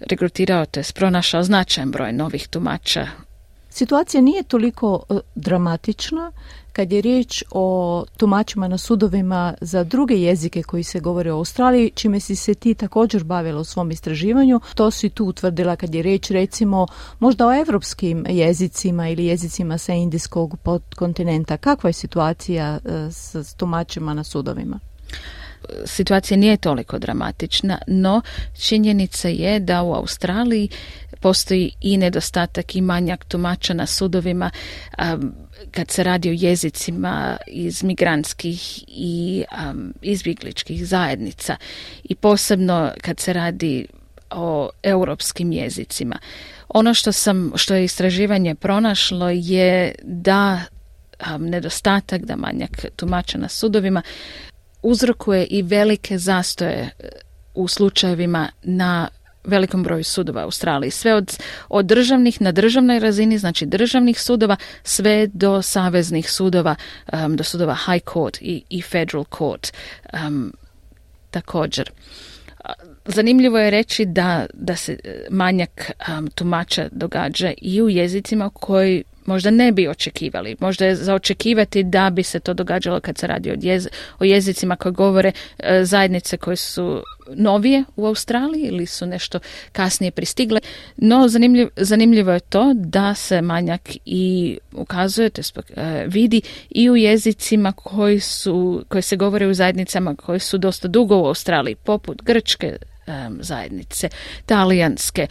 regrutirao, 0.00 0.66
to 0.66 0.80
je 0.80 0.84
pronašao 0.94 1.42
značajan 1.42 1.90
broj 1.90 2.12
novih 2.12 2.48
tumača 2.48 3.06
situacija 3.78 4.20
nije 4.20 4.42
toliko 4.42 5.02
e, 5.08 5.14
dramatična 5.34 6.32
kad 6.72 6.92
je 6.92 7.00
riječ 7.00 7.44
o 7.50 8.04
tumačima 8.16 8.68
na 8.68 8.78
sudovima 8.78 9.54
za 9.60 9.84
druge 9.84 10.14
jezike 10.14 10.62
koji 10.62 10.84
se 10.84 11.00
govore 11.00 11.32
u 11.32 11.36
Australiji, 11.36 11.90
čime 11.94 12.20
si 12.20 12.36
se 12.36 12.54
ti 12.54 12.74
također 12.74 13.24
bavila 13.24 13.60
u 13.60 13.64
svom 13.64 13.90
istraživanju. 13.90 14.60
To 14.74 14.90
si 14.90 15.10
tu 15.10 15.24
utvrdila 15.24 15.76
kad 15.76 15.94
je 15.94 16.02
riječ 16.02 16.30
recimo 16.30 16.86
možda 17.18 17.46
o 17.46 17.54
evropskim 17.54 18.26
jezicima 18.28 19.08
ili 19.08 19.26
jezicima 19.26 19.78
sa 19.78 19.92
indijskog 19.92 20.56
podkontinenta. 20.62 21.56
Kakva 21.56 21.88
je 21.88 21.94
situacija 21.94 22.78
e, 22.84 23.10
s 23.10 23.54
tumačima 23.56 24.14
na 24.14 24.24
sudovima? 24.24 24.80
situacija 25.84 26.36
nije 26.36 26.56
toliko 26.56 26.98
dramatična, 26.98 27.78
no 27.86 28.22
činjenica 28.60 29.28
je 29.28 29.60
da 29.60 29.82
u 29.82 29.94
Australiji 29.94 30.68
postoji 31.20 31.72
i 31.80 31.96
nedostatak 31.96 32.76
i 32.76 32.80
manjak 32.80 33.24
tumača 33.24 33.74
na 33.74 33.86
sudovima 33.86 34.50
kad 35.70 35.90
se 35.90 36.02
radi 36.02 36.30
o 36.30 36.36
jezicima 36.36 37.36
iz 37.46 37.82
migrantskih 37.82 38.84
i 38.86 39.44
um, 39.70 39.94
izbjegličkih 40.02 40.86
zajednica 40.86 41.56
i 42.04 42.14
posebno 42.14 42.90
kad 43.02 43.20
se 43.20 43.32
radi 43.32 43.86
o 44.30 44.70
europskim 44.82 45.52
jezicima. 45.52 46.18
Ono 46.68 46.94
što 46.94 47.12
sam 47.12 47.52
što 47.54 47.74
je 47.74 47.84
istraživanje 47.84 48.54
pronašlo 48.54 49.30
je 49.30 49.94
da 50.02 50.60
nedostatak, 51.38 52.24
da 52.24 52.36
manjak 52.36 52.86
tumača 52.96 53.38
na 53.38 53.48
sudovima 53.48 54.02
uzrokuje 54.82 55.46
i 55.46 55.62
velike 55.62 56.18
zastoje 56.18 56.90
u 57.54 57.68
slučajevima 57.68 58.48
na 58.62 59.08
velikom 59.48 59.82
broju 59.82 60.04
sudova 60.04 60.42
u 60.42 60.44
Australiji. 60.44 60.90
Sve 60.90 61.14
od, 61.14 61.38
od 61.68 61.86
državnih 61.86 62.40
na 62.40 62.52
državnoj 62.52 62.98
razini, 62.98 63.38
znači 63.38 63.66
državnih 63.66 64.20
sudova, 64.20 64.56
sve 64.82 65.26
do 65.26 65.62
saveznih 65.62 66.30
sudova, 66.30 66.74
um, 67.12 67.36
do 67.36 67.44
sudova 67.44 67.76
High 67.86 68.04
Court 68.12 68.38
i, 68.40 68.62
i 68.70 68.82
Federal 68.82 69.24
Court 69.38 69.72
um, 70.12 70.52
također. 71.30 71.90
Zanimljivo 73.04 73.58
je 73.58 73.70
reći 73.70 74.04
da, 74.04 74.46
da 74.54 74.76
se 74.76 74.98
manjak 75.30 75.90
um, 76.08 76.26
tumača 76.26 76.88
događa 76.92 77.52
i 77.62 77.82
u 77.82 77.88
jezicima 77.88 78.50
koji 78.50 79.04
možda 79.28 79.50
ne 79.50 79.72
bi 79.72 79.88
očekivali. 79.88 80.56
Možda 80.60 80.86
je 80.86 80.96
za 80.96 81.14
očekivati 81.14 81.82
da 81.82 82.10
bi 82.10 82.22
se 82.22 82.40
to 82.40 82.54
događalo 82.54 83.00
kad 83.00 83.18
se 83.18 83.26
radi 83.26 83.50
o, 83.50 83.54
o 84.18 84.24
jezicima 84.24 84.76
koje 84.76 84.92
govore 84.92 85.32
e, 85.58 85.84
zajednice 85.84 86.36
koje 86.36 86.56
su 86.56 87.02
novije 87.34 87.84
u 87.96 88.06
Australiji 88.06 88.62
ili 88.62 88.86
su 88.86 89.06
nešto 89.06 89.38
kasnije 89.72 90.10
pristigle. 90.10 90.60
No 90.96 91.28
zanimljiv, 91.28 91.68
zanimljivo 91.76 92.32
je 92.32 92.40
to 92.40 92.72
da 92.74 93.14
se 93.14 93.42
manjak 93.42 93.90
i 94.04 94.58
ukazuje, 94.72 95.30
to 95.30 95.42
e, 95.76 96.04
vidi 96.06 96.42
i 96.70 96.90
u 96.90 96.96
jezicima 96.96 97.72
koji 97.72 98.20
su, 98.20 98.84
koje 98.88 99.02
se 99.02 99.16
govore 99.16 99.46
u 99.46 99.54
zajednicama 99.54 100.14
koje 100.14 100.38
su 100.38 100.58
dosta 100.58 100.88
dugo 100.88 101.16
u 101.16 101.26
Australiji, 101.26 101.74
poput 101.74 102.22
Grčke, 102.22 102.76
zajednice, 103.40 104.08
talijanske, 104.46 105.26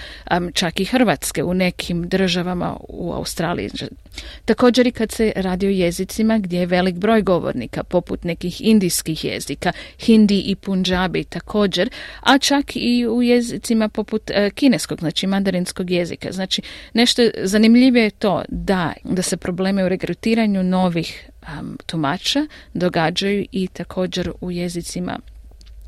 čak 0.54 0.80
i 0.80 0.86
hrvatske 0.86 1.44
u 1.44 1.54
nekim 1.54 2.10
državama 2.10 2.78
u 2.90 3.14
Australiji. 3.14 3.70
Također 4.46 4.88
i 4.88 4.92
kad 4.92 5.12
se 5.12 5.34
radi 5.36 5.68
o 5.68 5.70
jezicima 5.70 6.38
gdje 6.38 6.60
je 6.60 6.66
velik 6.66 6.96
broj 6.96 7.22
govornika, 7.22 7.84
poput 7.84 8.24
nekih 8.24 8.62
indijskih 8.62 9.26
jezika, 9.26 9.72
hindi 10.00 10.40
i 10.40 10.56
punjabi 10.56 11.24
također, 11.24 11.90
a 12.22 12.38
čak 12.38 12.66
i 12.76 13.08
u 13.08 13.24
jezicima 13.24 13.90
poput 13.90 14.30
e, 14.30 14.50
kineskog, 14.50 15.00
znači 15.00 15.28
mandarinskog 15.28 15.92
jezika. 15.92 16.32
Znači, 16.32 16.62
nešto 16.94 17.22
zanimljivije 17.44 18.04
je 18.04 18.10
to 18.10 18.44
da, 18.50 18.94
da 19.04 19.22
se 19.22 19.38
probleme 19.38 19.86
u 19.86 19.90
regrutiranju 19.90 20.64
novih 20.64 21.30
tumača 21.86 22.48
događaju 22.74 23.46
i 23.52 23.68
također 23.68 24.32
u 24.42 24.52
jezicima 24.52 25.20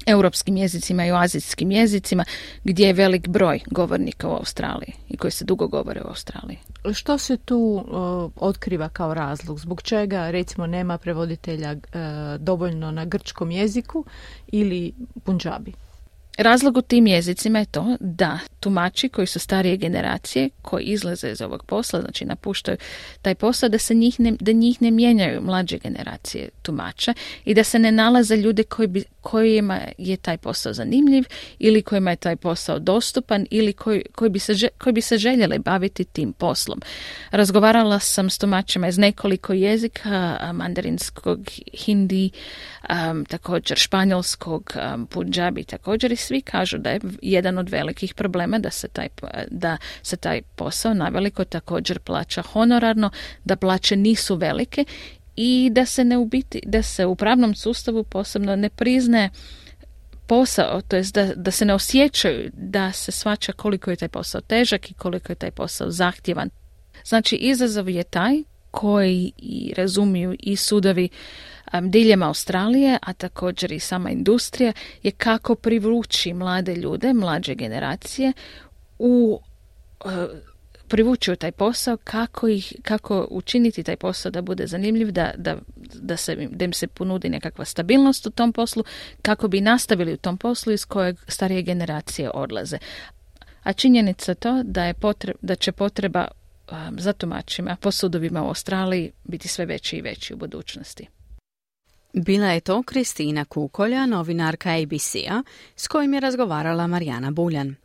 europskim 0.09 0.57
jezicima 0.57 1.05
i 1.05 1.11
u 1.11 1.15
azijskim 1.15 1.71
jezicima 1.71 2.25
gdje 2.63 2.87
je 2.87 2.93
velik 2.93 3.27
broj 3.27 3.59
govornika 3.71 4.27
u 4.27 4.31
Australiji 4.31 4.93
i 5.09 5.17
koji 5.17 5.31
se 5.31 5.45
dugo 5.45 5.67
govore 5.67 6.01
u 6.01 6.07
Australiji. 6.07 6.57
Što 6.93 7.17
se 7.17 7.37
tu 7.37 7.85
otkriva 8.35 8.89
kao 8.89 9.13
razlog? 9.13 9.59
Zbog 9.59 9.81
čega 9.81 10.31
recimo 10.31 10.67
nema 10.67 10.97
prevoditelja 10.97 11.71
uh, 11.71 11.79
dovoljno 12.39 12.91
na 12.91 13.05
grčkom 13.05 13.51
jeziku 13.51 14.05
ili 14.47 14.93
punjabi? 15.23 15.73
Razlog 16.37 16.77
u 16.77 16.81
tim 16.81 17.07
jezicima 17.07 17.59
je 17.59 17.65
to 17.65 17.97
da 17.99 18.39
tumači 18.59 19.09
koji 19.09 19.27
su 19.27 19.39
starije 19.39 19.77
generacije, 19.77 20.49
koji 20.61 20.83
izlaze 20.83 21.31
iz 21.31 21.41
ovog 21.41 21.63
posla, 21.65 22.01
znači 22.01 22.25
napuštaju 22.25 22.77
taj 23.21 23.35
posao, 23.35 23.69
da 23.69 23.77
se 23.77 23.93
njih 23.93 24.19
ne, 24.19 24.33
da 24.39 24.51
njih 24.51 24.81
ne 24.81 24.91
mijenjaju 24.91 25.41
mlađe 25.41 25.77
generacije 25.77 26.49
tumača 26.61 27.13
i 27.45 27.53
da 27.53 27.63
se 27.63 27.79
ne 27.79 27.91
nalaze 27.91 28.35
ljude 28.35 28.63
koji 28.63 28.87
bi, 28.87 29.03
kojima 29.29 29.79
je 29.97 30.17
taj 30.17 30.37
posao 30.37 30.73
zanimljiv 30.73 31.23
ili 31.59 31.81
kojima 31.81 32.09
je 32.09 32.15
taj 32.15 32.35
posao 32.35 32.79
dostupan 32.79 33.45
ili 33.51 33.73
koji, 33.73 34.03
koji, 34.15 34.29
bi, 34.29 34.39
se, 34.39 34.53
koji 34.77 34.93
bi 34.93 35.01
se 35.01 35.17
željeli 35.17 35.59
baviti 35.59 36.03
tim 36.03 36.33
poslom. 36.33 36.81
Razgovarala 37.31 37.99
sam 37.99 38.29
s 38.29 38.37
tumačima 38.37 38.87
iz 38.87 38.97
nekoliko 38.97 39.53
jezika, 39.53 40.39
mandarinskog, 40.53 41.39
hindi, 41.85 42.29
um, 42.89 43.25
također 43.25 43.77
španjolskog, 43.77 44.73
um, 44.75 45.07
punjabi 45.07 45.63
također 45.63 46.11
i 46.11 46.15
svi 46.15 46.41
kažu 46.41 46.77
da 46.77 46.89
je 46.89 46.99
jedan 47.21 47.57
od 47.57 47.69
velikih 47.69 48.13
problema 48.13 48.59
da 48.59 48.71
se 48.71 48.87
taj, 48.87 49.07
da 49.51 49.77
se 50.01 50.17
taj 50.17 50.41
posao 50.55 50.93
naveliko 50.93 51.43
također 51.43 51.99
plaća 51.99 52.41
honorarno, 52.41 53.09
da 53.43 53.55
plaće 53.55 53.95
nisu 53.95 54.35
velike 54.35 54.85
i 55.41 55.69
da 55.71 55.85
se 55.85 56.03
ne 56.03 56.17
ubiti, 56.17 56.61
da 56.65 56.83
se 56.83 57.05
u 57.05 57.15
pravnom 57.15 57.55
sustavu 57.55 58.03
posebno 58.03 58.55
ne 58.55 58.69
priznaje 58.69 59.29
posao, 60.27 60.81
to 60.81 60.95
jest 60.95 61.13
da, 61.13 61.33
da 61.35 61.51
se 61.51 61.65
ne 61.65 61.73
osjećaju 61.73 62.51
da 62.53 62.91
se 62.91 63.11
svača 63.11 63.51
koliko 63.51 63.89
je 63.89 63.95
taj 63.95 64.07
posao 64.07 64.41
težak 64.41 64.91
i 64.91 64.93
koliko 64.93 65.31
je 65.31 65.35
taj 65.35 65.51
posao 65.51 65.91
zahtjevan. 65.91 66.49
Znači, 67.05 67.35
izazov 67.35 67.89
je 67.89 68.03
taj 68.03 68.43
koji 68.71 69.31
i 69.37 69.73
razumiju 69.77 70.35
i 70.39 70.55
sudovi 70.55 71.09
diljem 71.81 72.23
Australije, 72.23 72.97
a 73.01 73.13
također 73.13 73.71
i 73.71 73.79
sama 73.79 74.09
industrija, 74.09 74.73
je 75.03 75.11
kako 75.11 75.55
privući 75.55 76.33
mlade 76.33 76.75
ljude, 76.75 77.13
mlađe 77.13 77.55
generacije 77.55 78.33
u 78.99 79.39
uh, 80.05 80.11
privući 80.89 81.35
taj 81.35 81.51
posao, 81.51 81.97
kako, 81.97 82.47
ih, 82.47 82.73
kako 82.81 83.27
učiniti 83.31 83.83
taj 83.83 83.95
posao 83.95 84.31
da 84.31 84.41
bude 84.41 84.67
zanimljiv, 84.67 85.11
da, 85.11 85.31
da, 85.37 85.57
da, 85.93 86.17
se, 86.17 86.35
da 86.51 86.65
im 86.65 86.73
se 86.73 86.87
ponudi 86.87 87.29
nekakva 87.29 87.65
stabilnost 87.65 88.25
u 88.25 88.29
tom 88.29 88.53
poslu, 88.53 88.83
kako 89.21 89.47
bi 89.47 89.61
nastavili 89.61 90.13
u 90.13 90.17
tom 90.17 90.37
poslu 90.37 90.73
iz 90.73 90.85
kojeg 90.85 91.17
starije 91.27 91.61
generacije 91.61 92.29
odlaze. 92.29 92.77
A 93.63 93.73
činjenica 93.73 94.35
to 94.35 94.63
da, 94.63 94.85
je 94.85 94.93
potreb, 94.93 95.35
da 95.41 95.55
će 95.55 95.71
potreba 95.71 96.27
um, 96.71 96.99
za 96.99 97.13
tumačima 97.13 97.75
po 97.81 97.91
sudovima 97.91 98.43
u 98.43 98.47
Australiji 98.47 99.11
biti 99.23 99.47
sve 99.47 99.65
veći 99.65 99.95
i 99.95 100.01
veći 100.01 100.33
u 100.33 100.37
budućnosti. 100.37 101.07
Bila 102.13 102.47
je 102.47 102.59
to 102.59 102.83
Kristina 102.83 103.45
Kukolja, 103.45 104.05
novinarka 104.05 104.69
ABC-a, 104.69 105.43
s 105.75 105.87
kojim 105.87 106.13
je 106.13 106.19
razgovarala 106.19 106.87
Marijana 106.87 107.31
Buljan. 107.31 107.75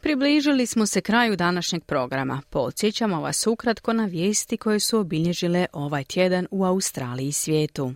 Približili 0.00 0.66
smo 0.66 0.86
se 0.86 1.00
kraju 1.00 1.36
današnjeg 1.36 1.84
programa. 1.84 2.42
Podsjećamo 2.50 3.20
vas 3.20 3.46
ukratko 3.46 3.92
na 3.92 4.04
vijesti 4.04 4.56
koje 4.56 4.80
su 4.80 4.98
obilježile 4.98 5.66
ovaj 5.72 6.04
tjedan 6.04 6.46
u 6.50 6.64
Australiji 6.64 7.28
i 7.28 7.32
svijetu. 7.32 7.94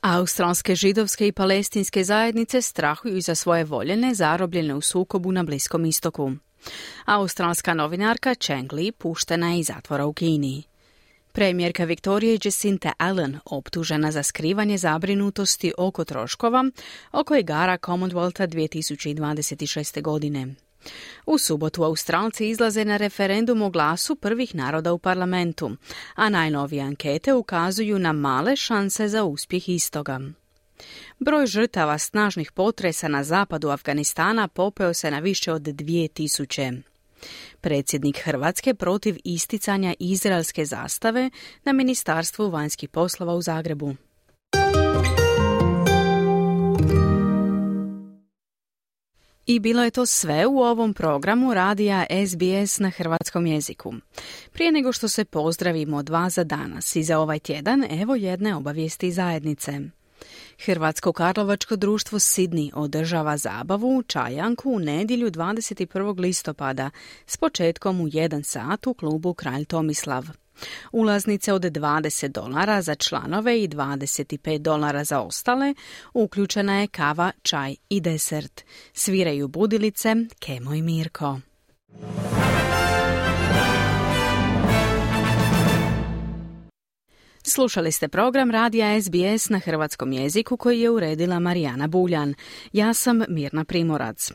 Australske 0.00 0.74
židovske 0.74 1.26
i 1.26 1.32
palestinske 1.32 2.04
zajednice 2.04 2.62
strahuju 2.62 3.20
za 3.20 3.34
svoje 3.34 3.64
voljene 3.64 4.14
zarobljene 4.14 4.74
u 4.74 4.80
sukobu 4.80 5.32
na 5.32 5.42
Bliskom 5.42 5.84
istoku. 5.84 6.32
Australska 7.04 7.74
novinarka 7.74 8.34
Cheng 8.34 8.72
Li 8.72 8.92
puštena 8.92 9.52
je 9.52 9.58
iz 9.58 9.66
zatvora 9.66 10.06
u 10.06 10.12
Kini. 10.12 10.62
Premijerka 11.32 11.84
Viktorije 11.84 12.38
Jacinta 12.44 12.92
Allen 12.98 13.38
optužena 13.44 14.12
za 14.12 14.22
skrivanje 14.22 14.78
zabrinutosti 14.78 15.72
oko 15.78 16.04
troškova 16.04 16.64
oko 17.12 17.36
igara 17.36 17.78
Commonwealtha 17.78 18.46
2026. 18.46 20.02
godine. 20.02 20.54
U 21.26 21.38
subotu 21.38 21.84
Australci 21.84 22.48
izlaze 22.48 22.84
na 22.84 22.96
referendum 22.96 23.62
o 23.62 23.70
glasu 23.70 24.16
prvih 24.16 24.54
naroda 24.54 24.92
u 24.92 24.98
parlamentu, 24.98 25.76
a 26.14 26.28
najnovije 26.28 26.82
ankete 26.82 27.34
ukazuju 27.34 27.98
na 27.98 28.12
male 28.12 28.56
šanse 28.56 29.08
za 29.08 29.24
uspjeh 29.24 29.68
istoga. 29.68 30.20
Broj 31.18 31.46
žrtava 31.46 31.98
snažnih 31.98 32.52
potresa 32.52 33.08
na 33.08 33.24
zapadu 33.24 33.68
Afganistana 33.70 34.48
popeo 34.48 34.94
se 34.94 35.10
na 35.10 35.18
više 35.18 35.52
od 35.52 35.62
2000. 35.62 36.82
Predsjednik 37.60 38.20
Hrvatske 38.24 38.74
protiv 38.74 39.16
isticanja 39.24 39.94
izraelske 39.98 40.64
zastave 40.64 41.30
na 41.64 41.72
Ministarstvu 41.72 42.50
vanjskih 42.50 42.88
poslova 42.88 43.34
u 43.34 43.42
Zagrebu. 43.42 43.94
I 49.46 49.60
bilo 49.60 49.84
je 49.84 49.90
to 49.90 50.06
sve 50.06 50.46
u 50.46 50.58
ovom 50.58 50.94
programu 50.94 51.54
radija 51.54 52.06
SBS 52.26 52.78
na 52.78 52.90
hrvatskom 52.90 53.46
jeziku. 53.46 53.94
Prije 54.52 54.72
nego 54.72 54.92
što 54.92 55.08
se 55.08 55.24
pozdravimo 55.24 56.02
dva 56.02 56.30
za 56.30 56.44
danas 56.44 56.96
i 56.96 57.02
za 57.02 57.18
ovaj 57.18 57.38
tjedan, 57.38 57.84
evo 57.90 58.14
jedne 58.14 58.56
obavijesti 58.56 59.12
zajednice. 59.12 59.80
Hrvatsko 60.58 61.12
Karlovačko 61.12 61.76
društvo 61.76 62.18
Sidni 62.18 62.72
održava 62.74 63.36
zabavu 63.36 64.02
Čajanku 64.02 64.70
u 64.70 64.78
nedjelju 64.78 65.30
21. 65.30 66.20
listopada 66.20 66.90
s 67.26 67.36
početkom 67.36 68.00
u 68.00 68.06
1 68.08 68.42
sat 68.42 68.86
u 68.86 68.94
klubu 68.94 69.34
Kralj 69.34 69.64
Tomislav. 69.64 70.24
Ulaznice 70.92 71.52
od 71.52 71.62
20 71.62 72.28
dolara 72.28 72.82
za 72.82 72.94
članove 72.94 73.62
i 73.62 73.68
25 73.68 74.58
dolara 74.58 75.04
za 75.04 75.20
ostale, 75.20 75.74
uključena 76.14 76.80
je 76.80 76.86
kava, 76.86 77.30
čaj 77.42 77.76
i 77.88 78.00
desert. 78.00 78.64
Sviraju 78.92 79.48
budilice 79.48 80.14
Kemo 80.38 80.74
i 80.74 80.82
Mirko. 80.82 81.40
Slušali 87.46 87.92
ste 87.92 88.08
program 88.08 88.50
Radija 88.50 89.02
SBS 89.02 89.48
na 89.48 89.58
hrvatskom 89.58 90.12
jeziku 90.12 90.56
koji 90.56 90.80
je 90.80 90.90
uredila 90.90 91.38
Marijana 91.38 91.86
Buljan. 91.86 92.34
Ja 92.72 92.94
sam 92.94 93.22
Mirna 93.28 93.64
Primorac. 93.64 94.32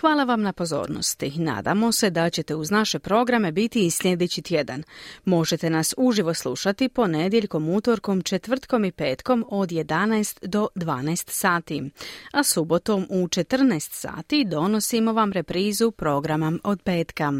Hvala 0.00 0.24
vam 0.24 0.42
na 0.42 0.52
pozornosti. 0.52 1.32
Nadamo 1.36 1.92
se 1.92 2.10
da 2.10 2.30
ćete 2.30 2.54
uz 2.54 2.70
naše 2.70 2.98
programe 2.98 3.52
biti 3.52 3.86
i 3.86 3.90
sljedeći 3.90 4.42
tjedan. 4.42 4.82
Možete 5.24 5.70
nas 5.70 5.94
uživo 5.96 6.34
slušati 6.34 6.88
ponedjeljkom, 6.88 7.68
utorkom, 7.68 8.22
četvrtkom 8.22 8.84
i 8.84 8.92
petkom 8.92 9.44
od 9.48 9.68
11 9.68 10.46
do 10.46 10.68
12 10.74 11.30
sati. 11.30 11.90
A 12.32 12.42
subotom 12.42 13.06
u 13.10 13.26
14 13.26 13.92
sati 13.92 14.44
donosimo 14.44 15.12
vam 15.12 15.32
reprizu 15.32 15.90
programa 15.90 16.52
od 16.64 16.82
petka. 16.82 17.32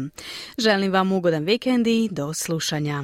Želim 0.57 0.91
vam 0.91 1.11
ugodan 1.11 1.43
vikend 1.43 1.87
i 1.87 2.09
do 2.11 2.33
slušanja. 2.33 3.03